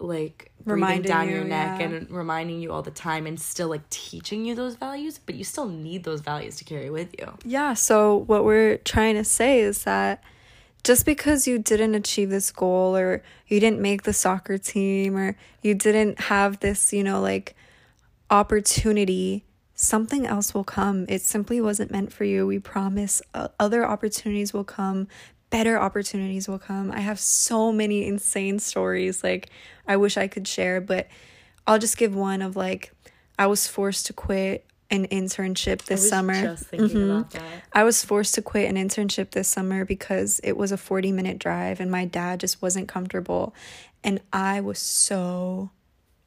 like 0.00 0.52
breathing 0.64 1.02
down 1.02 1.28
you, 1.28 1.36
your 1.36 1.44
neck 1.44 1.80
yeah. 1.80 1.86
and 1.86 2.10
reminding 2.10 2.60
you 2.60 2.72
all 2.72 2.82
the 2.82 2.90
time 2.90 3.26
and 3.26 3.40
still 3.40 3.68
like 3.68 3.88
teaching 3.90 4.44
you 4.44 4.54
those 4.54 4.76
values 4.76 5.18
but 5.18 5.34
you 5.34 5.42
still 5.42 5.66
need 5.66 6.04
those 6.04 6.20
values 6.20 6.56
to 6.56 6.64
carry 6.64 6.90
with 6.90 7.14
you. 7.18 7.32
Yeah 7.44 7.74
so 7.74 8.16
what 8.16 8.44
we're 8.44 8.76
trying 8.78 9.16
to 9.16 9.24
say 9.24 9.60
is 9.60 9.84
that 9.84 10.22
just 10.84 11.04
because 11.04 11.46
you 11.46 11.58
didn't 11.58 11.94
achieve 11.94 12.30
this 12.30 12.50
goal 12.50 12.96
or 12.96 13.22
you 13.46 13.60
didn't 13.60 13.80
make 13.80 14.02
the 14.02 14.12
soccer 14.12 14.58
team 14.58 15.16
or 15.16 15.36
you 15.62 15.74
didn't 15.74 16.20
have 16.20 16.60
this, 16.60 16.92
you 16.92 17.02
know, 17.02 17.20
like 17.20 17.54
opportunity, 18.30 19.44
something 19.74 20.26
else 20.26 20.54
will 20.54 20.64
come. 20.64 21.06
It 21.08 21.22
simply 21.22 21.60
wasn't 21.60 21.90
meant 21.90 22.12
for 22.12 22.24
you. 22.24 22.46
We 22.46 22.58
promise 22.58 23.20
uh, 23.34 23.48
other 23.58 23.86
opportunities 23.86 24.52
will 24.52 24.64
come, 24.64 25.08
better 25.50 25.78
opportunities 25.78 26.48
will 26.48 26.58
come. 26.58 26.90
I 26.90 27.00
have 27.00 27.18
so 27.18 27.72
many 27.72 28.06
insane 28.06 28.58
stories 28.58 29.22
like 29.22 29.50
I 29.86 29.96
wish 29.96 30.16
I 30.16 30.28
could 30.28 30.46
share, 30.46 30.80
but 30.80 31.08
I'll 31.66 31.78
just 31.78 31.96
give 31.96 32.14
one 32.14 32.42
of 32.42 32.56
like 32.56 32.92
I 33.38 33.46
was 33.46 33.66
forced 33.66 34.06
to 34.06 34.12
quit 34.12 34.64
an 34.90 35.06
internship 35.08 35.82
this 35.82 36.08
summer. 36.08 36.34
Mm-hmm. 36.34 37.38
I 37.72 37.84
was 37.84 38.04
forced 38.04 38.34
to 38.34 38.42
quit 38.42 38.68
an 38.68 38.76
internship 38.76 39.30
this 39.30 39.48
summer 39.48 39.84
because 39.84 40.40
it 40.42 40.56
was 40.56 40.72
a 40.72 40.76
40 40.76 41.12
minute 41.12 41.38
drive 41.38 41.80
and 41.80 41.90
my 41.90 42.04
dad 42.04 42.40
just 42.40 42.62
wasn't 42.62 42.88
comfortable. 42.88 43.54
And 44.02 44.20
I 44.32 44.60
was 44.60 44.78
so 44.78 45.70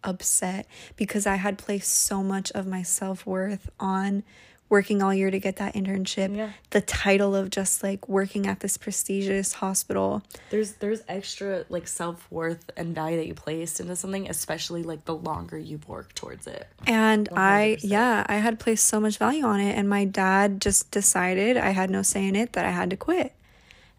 upset 0.03 0.67
because 0.95 1.25
I 1.25 1.35
had 1.35 1.57
placed 1.57 1.91
so 1.91 2.23
much 2.23 2.51
of 2.51 2.67
my 2.67 2.83
self 2.83 3.25
worth 3.25 3.69
on 3.79 4.23
working 4.71 5.03
all 5.03 5.13
year 5.13 5.29
to 5.29 5.37
get 5.37 5.57
that 5.57 5.73
internship 5.73 6.33
yeah. 6.33 6.49
the 6.69 6.79
title 6.79 7.35
of 7.35 7.49
just 7.49 7.83
like 7.83 8.07
working 8.07 8.47
at 8.47 8.61
this 8.61 8.77
prestigious 8.77 9.51
hospital 9.51 10.23
there's 10.49 10.71
there's 10.75 11.01
extra 11.09 11.65
like 11.67 11.89
self-worth 11.89 12.71
and 12.77 12.95
value 12.95 13.17
that 13.17 13.27
you 13.27 13.33
placed 13.33 13.81
into 13.81 13.93
something 13.97 14.29
especially 14.29 14.81
like 14.81 15.03
the 15.03 15.13
longer 15.13 15.57
you've 15.57 15.87
worked 15.89 16.15
towards 16.15 16.47
it 16.47 16.67
and 16.87 17.29
100%. 17.31 17.37
i 17.37 17.77
yeah 17.81 18.25
i 18.29 18.35
had 18.35 18.59
placed 18.59 18.87
so 18.87 18.97
much 18.97 19.17
value 19.17 19.43
on 19.43 19.59
it 19.59 19.77
and 19.77 19.89
my 19.89 20.05
dad 20.05 20.61
just 20.61 20.89
decided 20.89 21.57
i 21.57 21.71
had 21.71 21.89
no 21.89 22.01
say 22.01 22.25
in 22.25 22.35
it 22.35 22.53
that 22.53 22.63
i 22.63 22.71
had 22.71 22.89
to 22.89 22.95
quit 22.95 23.33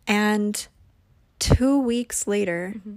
and 0.06 0.68
two 1.38 1.78
weeks 1.78 2.26
later 2.26 2.72
mm-hmm. 2.78 2.94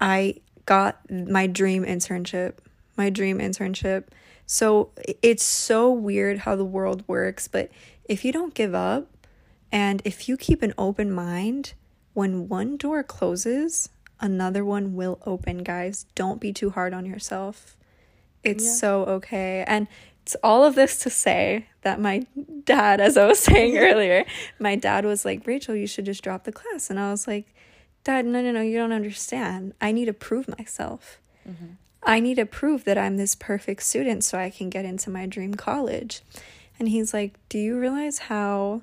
i 0.00 0.34
got 0.66 0.98
my 1.08 1.46
dream 1.46 1.84
internship 1.84 2.54
my 2.96 3.08
dream 3.08 3.38
internship 3.38 4.06
so 4.48 4.90
it's 5.22 5.44
so 5.44 5.92
weird 5.92 6.38
how 6.38 6.56
the 6.56 6.64
world 6.64 7.04
works, 7.06 7.46
but 7.46 7.70
if 8.04 8.24
you 8.24 8.32
don't 8.32 8.54
give 8.54 8.74
up 8.74 9.06
and 9.70 10.00
if 10.04 10.28
you 10.28 10.38
keep 10.38 10.62
an 10.62 10.72
open 10.78 11.12
mind, 11.12 11.74
when 12.14 12.48
one 12.48 12.78
door 12.78 13.02
closes, 13.02 13.90
another 14.20 14.64
one 14.64 14.94
will 14.94 15.20
open, 15.26 15.58
guys. 15.58 16.06
Don't 16.14 16.40
be 16.40 16.52
too 16.52 16.70
hard 16.70 16.94
on 16.94 17.04
yourself. 17.04 17.76
It's 18.42 18.64
yeah. 18.64 18.72
so 18.72 19.04
okay. 19.04 19.64
And 19.66 19.86
it's 20.22 20.34
all 20.42 20.64
of 20.64 20.74
this 20.74 20.98
to 21.00 21.10
say 21.10 21.66
that 21.82 22.00
my 22.00 22.26
dad, 22.64 23.00
as 23.00 23.16
I 23.16 23.26
was 23.26 23.38
saying 23.38 23.76
earlier, 23.78 24.24
my 24.58 24.76
dad 24.76 25.04
was 25.04 25.26
like, 25.26 25.46
Rachel, 25.46 25.76
you 25.76 25.86
should 25.86 26.06
just 26.06 26.24
drop 26.24 26.44
the 26.44 26.52
class. 26.52 26.88
And 26.88 26.98
I 26.98 27.10
was 27.10 27.28
like, 27.28 27.54
Dad, 28.04 28.24
no, 28.24 28.40
no, 28.40 28.52
no, 28.52 28.62
you 28.62 28.78
don't 28.78 28.92
understand. 28.92 29.74
I 29.82 29.92
need 29.92 30.06
to 30.06 30.14
prove 30.14 30.48
myself. 30.58 31.20
Mm-hmm. 31.46 31.72
I 32.02 32.20
need 32.20 32.36
to 32.36 32.46
prove 32.46 32.84
that 32.84 32.96
I'm 32.96 33.16
this 33.16 33.34
perfect 33.34 33.82
student 33.82 34.24
so 34.24 34.38
I 34.38 34.50
can 34.50 34.70
get 34.70 34.84
into 34.84 35.10
my 35.10 35.26
dream 35.26 35.54
college. 35.54 36.22
And 36.78 36.88
he's 36.88 37.12
like, 37.12 37.34
Do 37.48 37.58
you 37.58 37.78
realize 37.78 38.18
how 38.18 38.82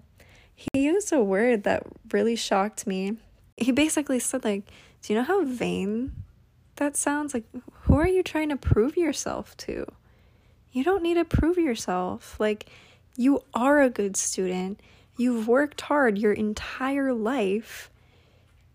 he 0.55 0.81
used 0.81 1.11
a 1.11 1.23
word 1.23 1.63
that 1.63 1.85
really 2.11 2.35
shocked 2.35 2.87
me? 2.87 3.17
He 3.57 3.71
basically 3.71 4.19
said, 4.19 4.43
like, 4.43 4.63
do 5.01 5.13
you 5.13 5.19
know 5.19 5.25
how 5.25 5.43
vain 5.43 6.11
that 6.77 6.97
sounds? 6.97 7.33
Like, 7.33 7.45
who 7.83 7.95
are 7.95 8.07
you 8.07 8.23
trying 8.23 8.49
to 8.49 8.57
prove 8.57 8.97
yourself 8.97 9.55
to? 9.57 9.85
You 10.71 10.83
don't 10.83 11.03
need 11.03 11.13
to 11.13 11.25
prove 11.25 11.57
yourself. 11.57 12.39
Like, 12.39 12.65
you 13.15 13.43
are 13.53 13.81
a 13.81 13.89
good 13.89 14.17
student. 14.17 14.79
You've 15.17 15.47
worked 15.47 15.81
hard 15.81 16.17
your 16.17 16.33
entire 16.33 17.13
life. 17.13 17.89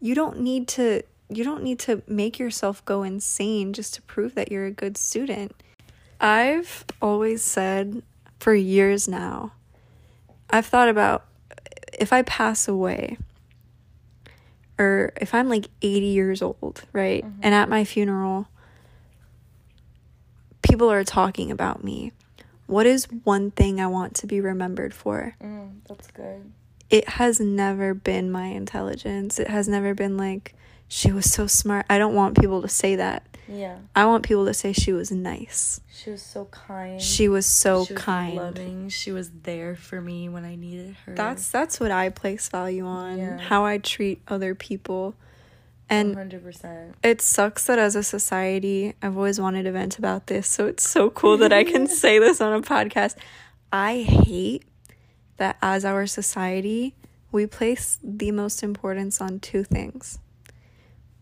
You 0.01 0.15
don't 0.15 0.41
need 0.41 0.69
to 0.69 1.03
you 1.31 1.45
don't 1.45 1.63
need 1.63 1.79
to 1.81 2.03
make 2.07 2.39
yourself 2.39 2.85
go 2.85 3.03
insane 3.03 3.73
just 3.73 3.95
to 3.95 4.03
prove 4.03 4.35
that 4.35 4.51
you're 4.51 4.67
a 4.67 4.71
good 4.71 4.97
student. 4.97 5.55
I've 6.21 6.85
always 7.01 7.43
said 7.43 8.03
for 8.39 8.55
years 8.55 9.09
now, 9.09 9.53
I've 10.51 10.67
thought 10.67 10.89
about 10.89 11.25
if 11.99 12.13
I 12.13 12.23
pass 12.23 12.67
away, 12.67 13.17
or 14.79 15.13
if 15.21 15.35
I'm 15.35 15.49
like 15.49 15.69
80 15.83 16.07
years 16.07 16.43
old, 16.43 16.83
right? 16.93 17.25
Mm-hmm. 17.25 17.41
And 17.43 17.55
at 17.55 17.69
my 17.69 17.85
funeral, 17.85 18.49
people 20.63 20.91
are 20.91 21.05
talking 21.05 21.51
about 21.51 21.85
me. 21.85 22.13
What 22.67 22.87
is 22.87 23.07
one 23.25 23.51
thing 23.51 23.81
I 23.81 23.87
want 23.87 24.15
to 24.17 24.27
be 24.27 24.41
remembered 24.41 24.95
for? 24.95 25.35
Mm, 25.43 25.81
that's 25.87 26.11
good. 26.11 26.51
It 26.89 27.09
has 27.09 27.41
never 27.41 27.95
been 27.95 28.31
my 28.33 28.47
intelligence. 28.47 29.39
It 29.39 29.49
has 29.49 29.69
never 29.69 29.95
been 29.95 30.17
like, 30.17 30.55
she 30.93 31.13
was 31.13 31.33
so 31.33 31.47
smart. 31.47 31.87
I 31.89 31.99
don't 31.99 32.15
want 32.17 32.39
people 32.39 32.61
to 32.63 32.69
say 32.69 32.97
that. 32.97 33.23
Yeah. 33.49 33.79
I 33.95 34.07
want 34.07 34.25
people 34.25 34.45
to 34.47 34.53
say 34.53 34.73
she 34.73 34.93
was 34.93 35.13
nice. 35.13 35.81
She 35.95 36.11
was 36.11 36.21
so 36.21 36.47
kind. 36.47 37.01
She 37.01 37.29
was 37.29 37.47
so 37.47 37.85
She 37.85 37.93
was 37.95 38.03
kind. 38.03 38.35
loving. 38.35 38.89
She 38.89 39.13
was 39.13 39.31
there 39.43 39.77
for 39.77 40.01
me 40.01 40.29
when 40.29 40.45
I 40.45 40.57
needed 40.57 40.97
her. 41.07 41.15
That's 41.15 41.49
that's 41.49 41.79
what 41.79 41.93
I 41.93 42.09
place 42.09 42.49
value 42.49 42.85
on. 42.87 43.19
Yeah. 43.19 43.39
How 43.39 43.65
I 43.65 43.79
treat 43.79 44.21
other 44.27 44.55
people. 44.57 45.15
And 45.89 46.17
100%. 46.17 46.95
it 47.05 47.21
sucks 47.21 47.67
that 47.67 47.79
as 47.79 47.95
a 47.97 48.03
society, 48.03 48.95
I've 49.01 49.17
always 49.17 49.41
wanted 49.41 49.65
to 49.65 49.73
vent 49.73 49.99
about 49.99 50.27
this, 50.29 50.47
so 50.47 50.67
it's 50.67 50.89
so 50.89 51.11
cool 51.11 51.37
that 51.39 51.53
I 51.53 51.65
can 51.65 51.87
say 52.03 52.19
this 52.21 52.41
on 52.41 52.53
a 52.53 52.61
podcast. 52.63 53.17
I 53.73 54.03
hate 54.03 54.65
that 55.39 55.57
as 55.63 55.85
our 55.85 56.07
society, 56.07 56.95
we 57.33 57.47
place 57.47 57.99
the 58.05 58.31
most 58.33 58.63
importance 58.63 59.21
on 59.21 59.41
two 59.41 59.65
things 59.65 60.19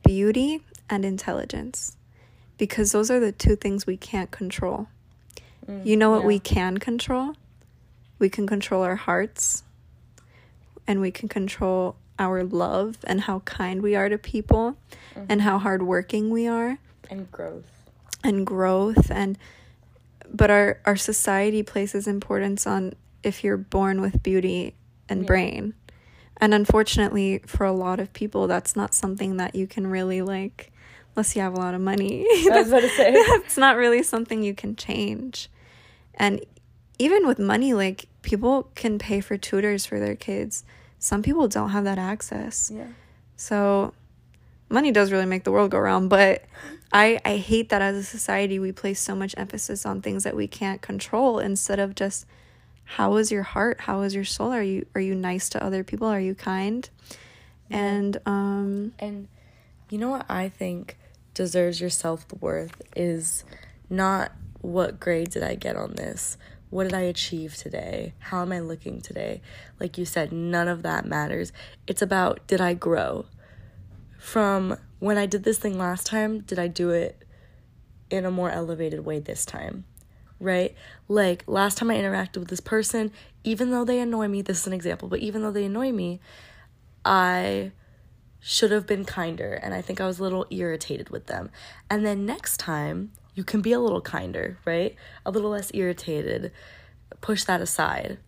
beauty 0.09 0.63
and 0.89 1.05
intelligence. 1.05 1.95
Because 2.57 2.93
those 2.93 3.11
are 3.11 3.21
the 3.21 3.31
two 3.31 3.57
things 3.57 3.87
we 3.87 3.99
can't 3.99 4.31
control. 4.31 4.89
Mm, 5.67 5.85
You 5.85 5.97
know 5.99 6.11
what 6.11 6.23
yeah. 6.23 6.27
we 6.29 6.39
can 6.39 6.79
control? 6.79 7.35
We 8.19 8.31
can 8.31 8.47
control 8.47 8.83
our 8.83 8.97
hearts 8.97 9.65
and 10.87 11.03
we 11.03 11.11
can 11.11 11.29
control 11.29 11.97
our 12.19 12.43
love 12.43 12.97
and 13.05 13.21
how 13.21 13.41
kind 13.41 13.83
we 13.83 13.95
are 13.95 14.09
to 14.09 14.17
people 14.17 14.77
and 15.29 15.43
how 15.43 15.59
hardworking 15.59 16.31
we 16.31 16.49
are 16.49 16.79
And 17.11 17.31
growth. 17.31 17.71
and 18.25 18.47
growth 18.47 19.11
and 19.11 19.37
but 20.33 20.51
our 20.51 20.81
our 20.85 20.97
society 20.97 21.63
places 21.63 22.07
importance 22.09 22.67
on 22.67 22.95
if 23.23 23.45
you're 23.45 23.57
born 23.59 24.01
with 24.01 24.23
beauty 24.23 24.75
and 25.09 25.21
Yeah. 25.23 25.27
brain. 25.27 25.75
And 26.39 26.55
unfortunately 26.55 27.43
for 27.47 27.67
a 27.67 27.73
lot 27.73 28.01
of 28.01 28.13
people 28.13 28.47
that's 28.47 28.77
not 28.77 28.95
something 28.95 29.37
that 29.39 29.55
you 29.55 29.67
can 29.67 29.87
really 29.87 30.23
like 30.23 30.73
unless 31.15 31.35
you 31.35 31.43
have 31.43 31.55
a 31.55 31.59
lot 31.59 31.75
of 31.75 31.81
money. 31.81 32.25
I 32.31 32.61
was 32.61 32.69
about 32.69 32.83
to 32.83 32.89
say. 32.91 33.13
it's 33.13 33.57
not 33.57 33.77
really 33.77 34.05
something 34.05 34.45
you 34.45 34.55
can 34.55 34.77
change. 34.77 35.51
And 36.15 36.45
even 36.99 37.27
with 37.27 37.41
money, 37.41 37.75
like 37.75 38.07
people 38.23 38.71
can 38.77 38.99
pay 39.01 39.21
for 39.21 39.37
tutors 39.37 39.85
for 39.85 39.99
their 39.99 40.15
kids. 40.15 40.65
Some 41.01 41.23
people 41.23 41.49
don't 41.49 41.71
have 41.71 41.85
that 41.85 41.99
access. 41.99 42.71
Yeah. 42.73 42.87
So 43.37 43.95
money 44.69 44.93
does 44.93 45.11
really 45.11 45.27
make 45.27 45.43
the 45.43 45.51
world 45.51 45.73
go 45.73 45.79
round, 45.79 46.09
but 46.09 46.45
I 46.93 47.21
I 47.25 47.37
hate 47.37 47.69
that 47.71 47.83
as 47.83 47.97
a 47.97 48.03
society 48.03 48.59
we 48.59 48.73
place 48.73 49.01
so 49.01 49.15
much 49.15 49.35
emphasis 49.37 49.85
on 49.85 50.03
things 50.03 50.25
that 50.25 50.37
we 50.37 50.47
can't 50.47 50.81
control 50.81 51.39
instead 51.39 51.79
of 51.79 51.95
just 51.95 52.27
how 52.89 53.17
is 53.17 53.31
your 53.31 53.43
heart? 53.43 53.83
How 53.83 54.01
is 54.01 54.15
your 54.15 54.25
soul? 54.25 54.51
Are 54.51 54.63
you 54.63 54.87
are 54.95 55.01
you 55.01 55.15
nice 55.15 55.51
to 55.51 55.63
other 55.63 55.85
people? 55.85 56.09
Are 56.09 56.19
you 56.21 56.35
kind? 56.35 56.89
And 57.71 58.17
um 58.25 58.95
And 58.99 59.29
you 59.91 59.99
know 59.99 60.09
what 60.09 60.25
I 60.29 60.49
think 60.49 60.97
deserves 61.35 61.83
your 61.83 61.91
self 61.91 62.25
worth 62.41 62.81
is 62.97 63.45
not 63.91 64.33
what 64.63 64.99
grade 64.99 65.31
did 65.31 65.43
I 65.43 65.55
get 65.55 65.77
on 65.77 65.97
this? 65.97 66.39
What 66.71 66.85
did 66.85 66.95
I 66.95 67.03
achieve 67.03 67.57
today? 67.57 68.15
How 68.21 68.41
am 68.41 68.53
I 68.53 68.61
looking 68.61 69.03
today? 69.03 69.43
Like 69.79 69.99
you 69.99 70.07
said, 70.07 70.33
none 70.33 70.67
of 70.67 70.83
that 70.83 71.05
matters. 71.05 71.53
It's 71.87 72.01
about 72.01 72.47
did 72.47 72.63
I 72.63 72.73
grow? 72.73 73.27
From 74.19 74.79
when 74.99 75.19
I 75.19 75.27
did 75.27 75.45
this 75.45 75.59
thing 75.59 75.77
last 75.79 76.07
time, 76.07 76.41
did 76.41 76.59
I 76.59 76.69
do 76.69 76.89
it 76.89 77.23
in 78.09 78.25
a 78.25 78.31
more 78.31 78.51
elevated 78.51 79.05
way 79.05 79.21
this 79.21 79.45
time? 79.45 79.85
Right? 80.41 80.75
Like 81.09 81.45
last 81.47 81.79
time 81.79 81.91
I 81.91 81.97
interacted 81.97 82.39
with 82.39 82.49
this 82.49 82.61
person, 82.61 83.13
even 83.45 83.71
though 83.71 83.85
they 83.85 84.01
annoy 84.01 84.29
me, 84.29 84.43
this 84.43 84.61
is 84.61 84.67
an 84.67 84.73
example, 84.73 85.09
but 85.09 85.21
even 85.21 85.43
though 85.43 85.51
they 85.51 85.65
annoy 85.65 85.93
me, 85.93 86.21
I 87.05 87.73
should 88.41 88.71
have 88.71 88.87
been 88.87 89.05
kinder 89.05 89.55
and 89.55 89.75
I 89.75 89.83
think 89.83 90.01
I 90.01 90.07
was 90.07 90.19
a 90.19 90.23
little 90.23 90.47
irritated 90.51 91.11
with 91.11 91.27
them. 91.27 91.51
And 91.91 92.07
then 92.07 92.25
next 92.25 92.59
time, 92.59 93.13
you 93.35 93.45
can 93.45 93.61
be 93.61 93.73
a 93.73 93.81
little 93.81 94.01
kinder, 94.01 94.59
right? 94.65 94.95
A 95.25 95.31
little 95.31 95.51
less 95.51 95.71
irritated. 95.75 96.53
Push 97.21 97.45
that 97.45 97.61
aside. 97.61 98.19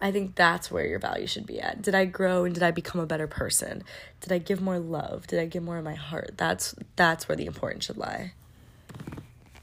I 0.00 0.10
think 0.10 0.34
that's 0.34 0.70
where 0.70 0.86
your 0.86 0.98
value 0.98 1.26
should 1.26 1.46
be 1.46 1.60
at. 1.60 1.82
Did 1.82 1.94
I 1.94 2.06
grow 2.06 2.44
and 2.44 2.54
did 2.54 2.62
I 2.62 2.70
become 2.70 3.00
a 3.00 3.06
better 3.06 3.26
person? 3.26 3.84
Did 4.20 4.32
I 4.32 4.38
give 4.38 4.60
more 4.60 4.78
love? 4.78 5.26
Did 5.26 5.40
I 5.40 5.46
give 5.46 5.62
more 5.62 5.76
of 5.76 5.84
my 5.84 5.94
heart? 5.94 6.34
That's 6.36 6.74
that's 6.96 7.28
where 7.28 7.36
the 7.36 7.46
importance 7.46 7.84
should 7.84 7.98
lie. 7.98 8.32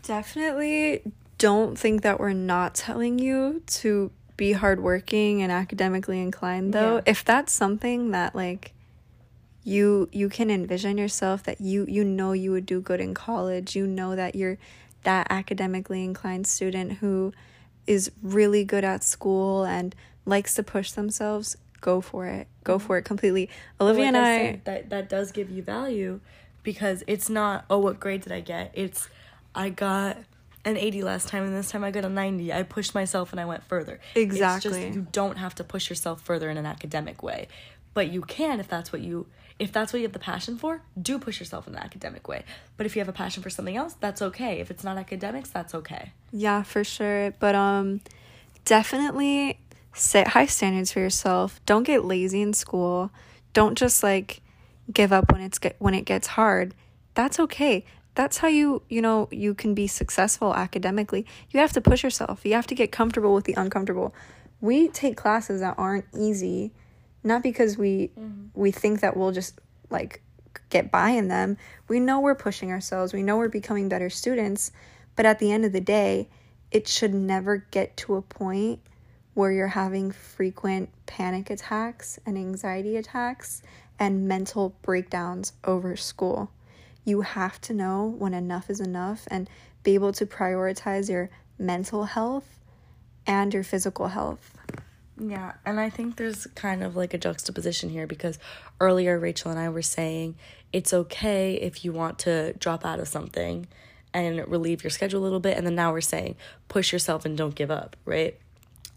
Definitely 0.03 1.01
don't 1.37 1.77
think 1.77 2.01
that 2.01 2.19
we're 2.19 2.33
not 2.33 2.75
telling 2.75 3.19
you 3.19 3.61
to 3.67 4.11
be 4.37 4.53
hardworking 4.53 5.41
and 5.41 5.51
academically 5.51 6.21
inclined 6.21 6.73
though. 6.73 6.97
Yeah. 6.97 7.01
If 7.07 7.25
that's 7.25 7.51
something 7.51 8.11
that 8.11 8.35
like 8.35 8.73
you 9.63 10.07
you 10.11 10.29
can 10.29 10.49
envision 10.49 10.97
yourself 10.97 11.43
that 11.43 11.59
you 11.59 11.85
you 11.89 12.03
know 12.03 12.31
you 12.31 12.51
would 12.51 12.65
do 12.65 12.79
good 12.79 13.01
in 13.01 13.13
college, 13.13 13.75
you 13.75 13.87
know 13.87 14.15
that 14.15 14.35
you're 14.35 14.57
that 15.03 15.27
academically 15.29 16.03
inclined 16.03 16.45
student 16.47 16.93
who 16.93 17.33
is 17.87 18.11
really 18.21 18.63
good 18.63 18.83
at 18.83 19.03
school 19.03 19.63
and 19.63 19.95
likes 20.25 20.53
to 20.55 20.63
push 20.63 20.91
themselves, 20.91 21.55
go 21.81 22.01
for 22.01 22.27
it. 22.27 22.47
Go 22.63 22.77
mm-hmm. 22.77 22.85
for 22.85 22.97
it 22.97 23.03
completely. 23.03 23.49
Olivia 23.79 24.05
Like 24.05 24.07
and 24.07 24.17
I, 24.17 24.37
said, 24.37 24.65
that 24.65 24.89
that 24.89 25.09
does 25.09 25.31
give 25.31 25.49
you 25.49 25.63
value 25.63 26.19
because 26.63 27.03
it's 27.07 27.29
not 27.29 27.65
oh 27.69 27.79
what 27.79 27.99
grade 27.99 28.21
did 28.21 28.31
I 28.31 28.41
get? 28.41 28.71
It's 28.75 29.09
I 29.55 29.69
got 29.69 30.17
an 30.67 30.77
80 30.77 31.03
last 31.03 31.27
time 31.27 31.43
and 31.43 31.55
this 31.55 31.71
time 31.71 31.83
I 31.83 31.91
got 31.91 32.03
a 32.05 32.09
90. 32.09 32.51
I 32.53 32.63
pushed 32.63 32.93
myself 32.93 33.31
and 33.31 33.39
I 33.39 33.45
went 33.45 33.63
further. 33.63 33.99
It's 34.15 34.33
Exactly. 34.33 34.71
just 34.71 34.95
you 34.95 35.07
don't 35.11 35.37
have 35.37 35.55
to 35.55 35.63
push 35.63 35.89
yourself 35.89 36.21
further 36.21 36.49
in 36.49 36.57
an 36.57 36.65
academic 36.65 37.23
way. 37.23 37.47
But 37.93 38.11
you 38.11 38.21
can 38.21 38.59
if 38.59 38.67
that's 38.67 38.91
what 38.91 39.01
you 39.01 39.27
if 39.59 39.71
that's 39.71 39.91
what 39.91 39.99
you 39.99 40.03
have 40.05 40.13
the 40.13 40.19
passion 40.19 40.55
for, 40.57 40.81
do 41.01 41.17
push 41.17 41.39
yourself 41.39 41.65
in 41.65 41.73
the 41.73 41.83
academic 41.83 42.27
way. 42.27 42.43
But 42.75 42.85
if 42.85 42.95
you 42.95 42.99
have 42.99 43.09
a 43.09 43.13
passion 43.13 43.41
for 43.41 43.49
something 43.49 43.75
else, 43.75 43.95
that's 43.99 44.21
okay. 44.21 44.59
If 44.59 44.69
it's 44.69 44.83
not 44.83 44.97
academics, 44.97 45.49
that's 45.49 45.73
okay. 45.73 46.11
Yeah, 46.31 46.61
for 46.63 46.83
sure. 46.83 47.31
But 47.39 47.55
um 47.55 48.01
definitely 48.65 49.59
set 49.93 50.27
high 50.29 50.45
standards 50.45 50.91
for 50.91 50.99
yourself. 50.99 51.59
Don't 51.65 51.83
get 51.83 52.05
lazy 52.05 52.41
in 52.41 52.53
school. 52.53 53.09
Don't 53.53 53.77
just 53.77 54.03
like 54.03 54.41
give 54.91 55.11
up 55.11 55.31
when 55.31 55.41
it's 55.41 55.57
get 55.59 55.75
when 55.79 55.93
it 55.93 56.05
gets 56.05 56.27
hard. 56.27 56.75
That's 57.13 57.39
okay. 57.39 57.83
That's 58.17 58.39
how 58.39 58.47
you, 58.47 58.81
you 58.89 58.99
know, 58.99 59.29
you 59.31 59.53
can 59.53 59.75
be 59.75 59.85
successful 59.85 60.55
academically. 60.55 61.27
You 61.51 61.59
have 61.59 61.71
to 61.73 61.81
push 61.81 62.01
yourself. 62.01 62.41
You 62.43 62.55
have 62.55 62.65
to 62.65 62.73
get 62.73 62.91
comfortable 62.91 63.31
with 63.31 63.45
the 63.45 63.53
uncomfortable. 63.55 64.15
We 64.59 64.87
take 64.87 65.15
classes 65.15 65.61
that 65.61 65.75
aren't 65.77 66.05
easy, 66.17 66.71
not 67.23 67.43
because 67.43 67.77
we 67.77 68.09
mm-hmm. 68.19 68.47
we 68.55 68.71
think 68.71 69.01
that 69.01 69.15
we'll 69.15 69.33
just 69.33 69.61
like 69.91 70.23
get 70.69 70.89
by 70.89 71.11
in 71.11 71.27
them. 71.27 71.57
We 71.87 71.99
know 71.99 72.19
we're 72.19 72.33
pushing 72.33 72.71
ourselves. 72.71 73.13
We 73.13 73.21
know 73.21 73.37
we're 73.37 73.49
becoming 73.49 73.87
better 73.87 74.09
students, 74.09 74.71
but 75.15 75.27
at 75.27 75.37
the 75.37 75.51
end 75.51 75.63
of 75.63 75.71
the 75.71 75.79
day, 75.79 76.27
it 76.71 76.87
should 76.87 77.13
never 77.13 77.67
get 77.69 77.97
to 77.97 78.15
a 78.15 78.23
point 78.23 78.79
where 79.35 79.51
you're 79.51 79.67
having 79.67 80.11
frequent 80.11 80.89
panic 81.05 81.51
attacks 81.51 82.17
and 82.25 82.35
anxiety 82.35 82.97
attacks 82.97 83.61
and 83.99 84.27
mental 84.27 84.75
breakdowns 84.81 85.53
over 85.63 85.95
school. 85.95 86.49
You 87.07 87.21
have 87.21 87.61
to 87.61 87.73
know 87.73 88.15
when 88.19 88.33
enough 88.33 88.69
is 88.69 88.81
enough 88.81 89.29
and 89.31 89.49
be 89.81 89.93
able 89.93 90.11
to 90.11 90.25
prioritize 90.25 91.09
your 91.09 91.29
mental 91.57 92.03
health 92.03 92.59
and 93.25 93.53
your 93.53 93.63
physical 93.63 94.09
health. 94.09 94.57
Yeah, 95.17 95.53
and 95.65 95.79
I 95.79 95.89
think 95.89 96.17
there's 96.17 96.47
kind 96.47 96.83
of 96.83 96.97
like 96.97 97.13
a 97.13 97.17
juxtaposition 97.17 97.89
here 97.91 98.07
because 98.07 98.37
earlier 98.81 99.17
Rachel 99.17 99.49
and 99.49 99.57
I 99.57 99.69
were 99.69 99.81
saying 99.81 100.35
it's 100.73 100.93
okay 100.93 101.53
if 101.53 101.85
you 101.85 101.93
want 101.93 102.19
to 102.19 102.51
drop 102.59 102.83
out 102.83 102.99
of 102.99 103.07
something 103.07 103.67
and 104.13 104.45
relieve 104.45 104.83
your 104.83 104.91
schedule 104.91 105.21
a 105.21 105.23
little 105.23 105.39
bit, 105.39 105.55
and 105.55 105.65
then 105.65 105.75
now 105.75 105.93
we're 105.93 106.01
saying 106.01 106.35
push 106.67 106.91
yourself 106.91 107.23
and 107.23 107.37
don't 107.37 107.55
give 107.55 107.71
up, 107.71 107.95
right? 108.03 108.37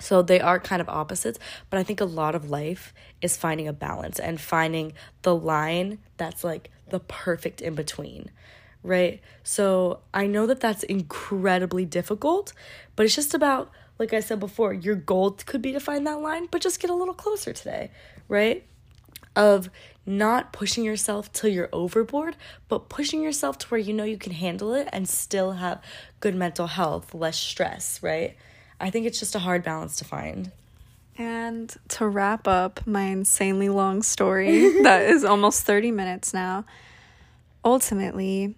So 0.00 0.20
they 0.20 0.40
are 0.40 0.58
kind 0.58 0.80
of 0.80 0.88
opposites, 0.88 1.38
but 1.68 1.78
I 1.78 1.84
think 1.84 2.00
a 2.00 2.06
lot 2.06 2.34
of 2.34 2.50
life 2.50 2.92
is 3.22 3.36
finding 3.36 3.68
a 3.68 3.72
balance 3.72 4.18
and 4.18 4.40
finding 4.40 4.94
the 5.22 5.36
line 5.36 5.98
that's 6.16 6.42
like 6.42 6.70
the 6.90 7.00
perfect 7.00 7.60
in 7.60 7.74
between, 7.74 8.30
right? 8.82 9.20
So 9.42 10.00
I 10.12 10.26
know 10.26 10.46
that 10.46 10.60
that's 10.60 10.82
incredibly 10.82 11.84
difficult, 11.84 12.52
but 12.96 13.06
it's 13.06 13.14
just 13.14 13.34
about, 13.34 13.70
like 13.98 14.12
I 14.12 14.20
said 14.20 14.40
before, 14.40 14.72
your 14.72 14.94
goal 14.94 15.32
could 15.32 15.62
be 15.62 15.72
to 15.72 15.80
find 15.80 16.06
that 16.06 16.20
line, 16.20 16.46
but 16.50 16.60
just 16.60 16.80
get 16.80 16.90
a 16.90 16.94
little 16.94 17.14
closer 17.14 17.52
today, 17.52 17.90
right? 18.28 18.64
Of 19.36 19.70
not 20.06 20.52
pushing 20.52 20.84
yourself 20.84 21.32
till 21.32 21.50
you're 21.50 21.68
overboard, 21.72 22.36
but 22.68 22.88
pushing 22.88 23.22
yourself 23.22 23.58
to 23.58 23.66
where 23.68 23.80
you 23.80 23.92
know 23.92 24.04
you 24.04 24.18
can 24.18 24.32
handle 24.32 24.74
it 24.74 24.88
and 24.92 25.08
still 25.08 25.52
have 25.52 25.82
good 26.20 26.34
mental 26.34 26.66
health, 26.66 27.14
less 27.14 27.38
stress, 27.38 28.02
right? 28.02 28.36
I 28.80 28.90
think 28.90 29.06
it's 29.06 29.18
just 29.18 29.34
a 29.34 29.40
hard 29.40 29.62
balance 29.62 29.96
to 29.96 30.04
find. 30.04 30.50
And 31.20 31.76
to 31.88 32.08
wrap 32.08 32.48
up 32.48 32.86
my 32.86 33.02
insanely 33.02 33.68
long 33.68 34.02
story 34.02 34.80
that 34.84 35.02
is 35.02 35.22
almost 35.22 35.64
30 35.64 35.90
minutes 35.90 36.32
now, 36.32 36.64
ultimately, 37.62 38.56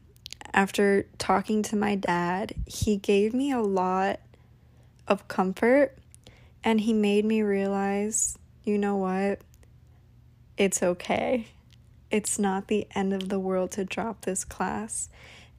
after 0.54 1.08
talking 1.18 1.64
to 1.64 1.74
my 1.74 1.96
dad, 1.96 2.54
he 2.64 2.98
gave 2.98 3.34
me 3.34 3.50
a 3.50 3.60
lot 3.60 4.20
of 5.08 5.26
comfort 5.26 5.98
and 6.62 6.80
he 6.80 6.92
made 6.92 7.24
me 7.24 7.42
realize 7.42 8.38
you 8.62 8.78
know 8.78 8.94
what? 8.94 9.40
It's 10.56 10.84
okay. 10.84 11.48
It's 12.12 12.38
not 12.38 12.68
the 12.68 12.86
end 12.94 13.12
of 13.12 13.28
the 13.28 13.40
world 13.40 13.72
to 13.72 13.84
drop 13.84 14.20
this 14.20 14.44
class. 14.44 15.08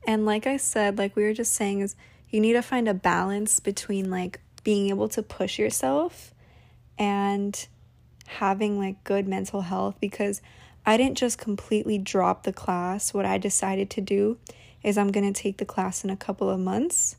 And 0.08 0.26
like 0.26 0.48
I 0.48 0.56
said, 0.56 0.98
like 0.98 1.18
we 1.18 1.24
were 1.24 1.34
just 1.34 1.52
saying, 1.52 1.82
is 1.82 1.98
you 2.30 2.40
need 2.40 2.54
to 2.54 2.62
find 2.62 2.88
a 2.88 2.94
balance 2.94 3.60
between 3.60 4.10
like 4.10 4.40
being 4.64 4.88
able 4.88 5.10
to 5.10 5.22
push 5.22 5.60
yourself 5.60 6.33
and 7.04 7.68
having 8.26 8.80
like 8.80 9.04
good 9.04 9.28
mental 9.28 9.62
health 9.62 9.96
because 10.00 10.42
I 10.86 10.96
didn't 10.96 11.18
just 11.18 11.38
completely 11.38 11.98
drop 11.98 12.44
the 12.44 12.54
class. 12.54 13.14
What 13.14 13.26
I 13.26 13.38
decided 13.38 13.90
to 13.92 14.02
do 14.02 14.38
is 14.84 14.98
I'm 14.98 15.12
going 15.12 15.32
to 15.32 15.42
take 15.42 15.58
the 15.58 15.66
class 15.66 16.06
in 16.06 16.10
a 16.10 16.16
couple 16.16 16.50
of 16.50 16.62
months. 16.62 17.18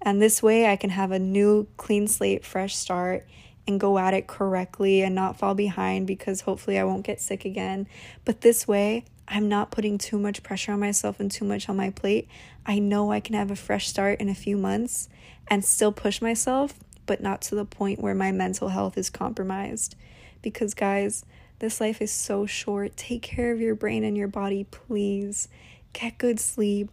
And 0.00 0.22
this 0.22 0.42
way 0.42 0.70
I 0.70 0.76
can 0.76 0.90
have 0.90 1.10
a 1.10 1.18
new 1.18 1.66
clean 1.76 2.06
slate, 2.06 2.44
fresh 2.44 2.76
start 2.76 3.26
and 3.66 3.80
go 3.80 3.98
at 3.98 4.14
it 4.14 4.28
correctly 4.28 5.02
and 5.02 5.14
not 5.14 5.38
fall 5.38 5.54
behind 5.54 6.06
because 6.06 6.42
hopefully 6.42 6.78
I 6.78 6.84
won't 6.84 7.04
get 7.04 7.20
sick 7.20 7.44
again. 7.44 7.88
But 8.24 8.42
this 8.42 8.68
way, 8.68 9.04
I'm 9.26 9.48
not 9.48 9.72
putting 9.72 9.98
too 9.98 10.18
much 10.18 10.42
pressure 10.42 10.72
on 10.72 10.80
myself 10.80 11.18
and 11.18 11.30
too 11.30 11.44
much 11.44 11.68
on 11.68 11.76
my 11.76 11.90
plate. 11.90 12.28
I 12.64 12.78
know 12.78 13.10
I 13.10 13.20
can 13.20 13.34
have 13.34 13.50
a 13.50 13.56
fresh 13.56 13.88
start 13.88 14.20
in 14.20 14.28
a 14.28 14.34
few 14.34 14.56
months 14.56 15.08
and 15.48 15.64
still 15.64 15.92
push 15.92 16.20
myself, 16.20 16.74
but 17.06 17.20
not 17.20 17.42
to 17.42 17.54
the 17.54 17.64
point 17.64 18.00
where 18.00 18.14
my 18.14 18.32
mental 18.32 18.68
health 18.68 18.98
is 18.98 19.10
compromised. 19.10 19.96
Because, 20.42 20.74
guys, 20.74 21.24
this 21.58 21.80
life 21.80 22.02
is 22.02 22.12
so 22.12 22.46
short. 22.46 22.96
Take 22.96 23.22
care 23.22 23.52
of 23.52 23.60
your 23.60 23.74
brain 23.74 24.04
and 24.04 24.16
your 24.16 24.28
body, 24.28 24.64
please. 24.64 25.48
Get 25.92 26.18
good 26.18 26.40
sleep. 26.40 26.90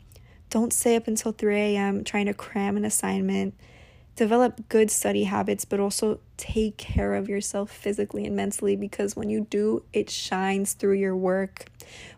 Don't 0.50 0.74
stay 0.74 0.95
up 0.95 1.08
until 1.08 1.32
3 1.32 1.56
a.m. 1.56 2.04
trying 2.04 2.26
to 2.26 2.34
cram 2.34 2.78
an 2.78 2.86
assignment 2.86 3.54
develop 4.15 4.67
good 4.69 4.91
study 4.91 5.24
habits, 5.24 5.65
but 5.65 5.80
also 5.80 6.19
take 6.38 6.78
care 6.78 7.15
of 7.15 7.30
yourself 7.30 7.71
physically 7.71 8.26
and 8.26 8.36
mentally 8.36 8.76
because 8.76 9.15
when 9.15 9.30
you 9.30 9.47
do, 9.50 9.84
it 9.93 10.10
shines 10.10 10.74
through 10.74 10.93
your 10.93 11.15
work. 11.15 11.65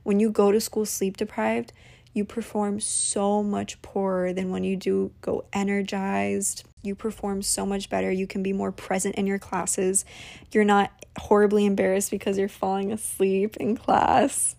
When 0.04 0.20
you 0.20 0.30
go 0.30 0.52
to 0.52 0.60
school 0.60 0.86
sleep 0.86 1.18
deprived, 1.18 1.74
you 2.14 2.26
perform 2.26 2.80
so 2.80 3.42
much 3.42 3.82
poorer 3.82 4.34
than 4.34 4.50
when 4.50 4.64
you 4.64 4.76
do 4.76 5.12
go 5.22 5.46
energized. 5.54 6.64
You 6.84 6.96
perform 6.96 7.42
so 7.42 7.66
much 7.66 7.90
better. 7.90 8.12
You 8.12 8.28
can 8.28 8.44
be 8.44 8.54
more 8.54 8.72
present 8.72 9.16
in 9.16 9.26
your 9.26 9.40
classes. 9.40 10.06
You're 10.52 10.66
not 10.66 10.92
horribly 11.18 11.66
embarrassed 11.66 12.12
because 12.12 12.38
you're 12.38 12.50
falling 12.50 12.92
asleep 12.92 13.58
in 13.58 13.76
class. 13.76 14.56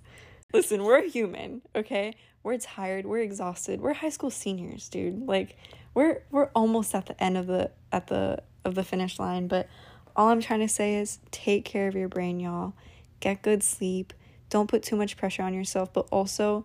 Listen, 0.53 0.85
we're 0.85 1.03
human, 1.09 1.63
okay? 1.77 2.15
We're 2.43 2.59
tired, 2.59 3.07
we're 3.07 3.21
exhausted. 3.21 3.81
We're 3.81 3.93
high 3.93 4.11
school 4.11 4.31
seniors, 4.31 4.89
dude. 4.89 5.27
Like, 5.27 5.57
we're 5.95 6.23
we're 6.31 6.51
almost 6.55 6.95
at 6.95 7.07
the 7.07 7.23
end 7.23 7.37
of 7.37 7.47
the 7.47 7.71
at 7.93 8.09
the 8.09 8.43
of 8.65 8.75
the 8.75 8.85
finish 8.85 9.19
line, 9.19 9.47
but 9.47 9.69
all 10.17 10.29
I'm 10.29 10.41
trying 10.41 10.61
to 10.61 10.69
say 10.69 10.97
is 10.97 11.19
take 11.31 11.65
care 11.65 11.89
of 11.89 11.95
your 11.95 12.09
brain, 12.09 12.41
y'all. 12.41 12.75
Get 13.21 13.43
good 13.43 13.63
sleep. 13.63 14.13
Don't 14.51 14.69
put 14.69 14.83
too 14.83 14.97
much 14.97 15.17
pressure 15.17 15.43
on 15.43 15.55
yourself, 15.55 15.93
but 15.93 16.07
also 16.11 16.65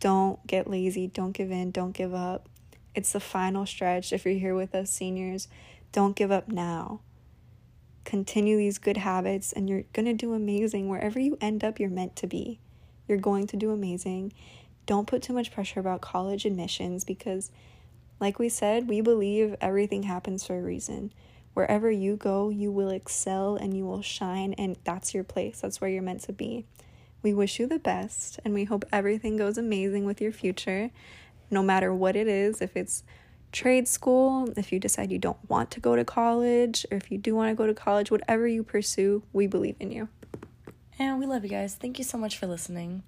don't 0.00 0.44
get 0.46 0.68
lazy, 0.68 1.06
don't 1.06 1.32
give 1.32 1.50
in, 1.50 1.70
don't 1.70 1.92
give 1.92 2.14
up. 2.14 2.48
It's 2.94 3.12
the 3.12 3.20
final 3.20 3.66
stretch. 3.66 4.12
If 4.12 4.24
you're 4.24 4.34
here 4.34 4.54
with 4.54 4.74
us 4.74 4.90
seniors, 4.90 5.48
don't 5.92 6.16
give 6.16 6.30
up 6.30 6.48
now. 6.48 7.00
Continue 8.04 8.56
these 8.56 8.78
good 8.78 8.96
habits 8.96 9.52
and 9.52 9.68
you're 9.68 9.84
going 9.92 10.06
to 10.06 10.14
do 10.14 10.34
amazing 10.34 10.88
wherever 10.88 11.20
you 11.20 11.38
end 11.40 11.62
up 11.62 11.78
you're 11.78 11.88
meant 11.88 12.16
to 12.16 12.26
be. 12.26 12.58
You're 13.06 13.18
going 13.18 13.46
to 13.48 13.56
do 13.56 13.70
amazing. 13.70 14.32
Don't 14.86 15.06
put 15.06 15.22
too 15.22 15.32
much 15.32 15.52
pressure 15.52 15.80
about 15.80 16.00
college 16.00 16.44
admissions 16.44 17.04
because 17.04 17.50
like 18.22 18.38
we 18.38 18.48
said, 18.48 18.88
we 18.88 19.00
believe 19.00 19.56
everything 19.60 20.04
happens 20.04 20.46
for 20.46 20.56
a 20.56 20.62
reason. 20.62 21.12
Wherever 21.54 21.90
you 21.90 22.16
go, 22.16 22.50
you 22.50 22.70
will 22.70 22.90
excel 22.90 23.56
and 23.56 23.76
you 23.76 23.84
will 23.84 24.00
shine, 24.00 24.52
and 24.54 24.76
that's 24.84 25.12
your 25.12 25.24
place. 25.24 25.60
That's 25.60 25.80
where 25.80 25.90
you're 25.90 26.02
meant 26.02 26.22
to 26.22 26.32
be. 26.32 26.64
We 27.22 27.34
wish 27.34 27.58
you 27.58 27.66
the 27.66 27.80
best, 27.80 28.38
and 28.44 28.54
we 28.54 28.62
hope 28.62 28.84
everything 28.92 29.36
goes 29.36 29.58
amazing 29.58 30.04
with 30.04 30.20
your 30.20 30.30
future, 30.30 30.90
no 31.52 31.62
matter 31.62 31.94
what 31.94 32.16
it 32.16 32.26
is. 32.26 32.60
If 32.60 32.76
it's 32.76 33.04
trade 33.52 33.86
school, 33.86 34.52
if 34.56 34.72
you 34.72 34.80
decide 34.80 35.12
you 35.12 35.18
don't 35.18 35.38
want 35.48 35.70
to 35.72 35.80
go 35.80 35.94
to 35.94 36.04
college, 36.04 36.86
or 36.90 36.96
if 36.96 37.10
you 37.10 37.18
do 37.18 37.34
want 37.34 37.50
to 37.50 37.54
go 37.54 37.66
to 37.66 37.74
college, 37.74 38.10
whatever 38.10 38.46
you 38.48 38.64
pursue, 38.64 39.22
we 39.32 39.46
believe 39.46 39.76
in 39.78 39.92
you. 39.92 40.08
And 40.98 41.18
we 41.18 41.26
love 41.26 41.44
you 41.44 41.50
guys. 41.50 41.74
Thank 41.74 41.98
you 41.98 42.04
so 42.04 42.18
much 42.18 42.38
for 42.38 42.46
listening. 42.46 43.02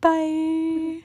Bye. 0.00 1.02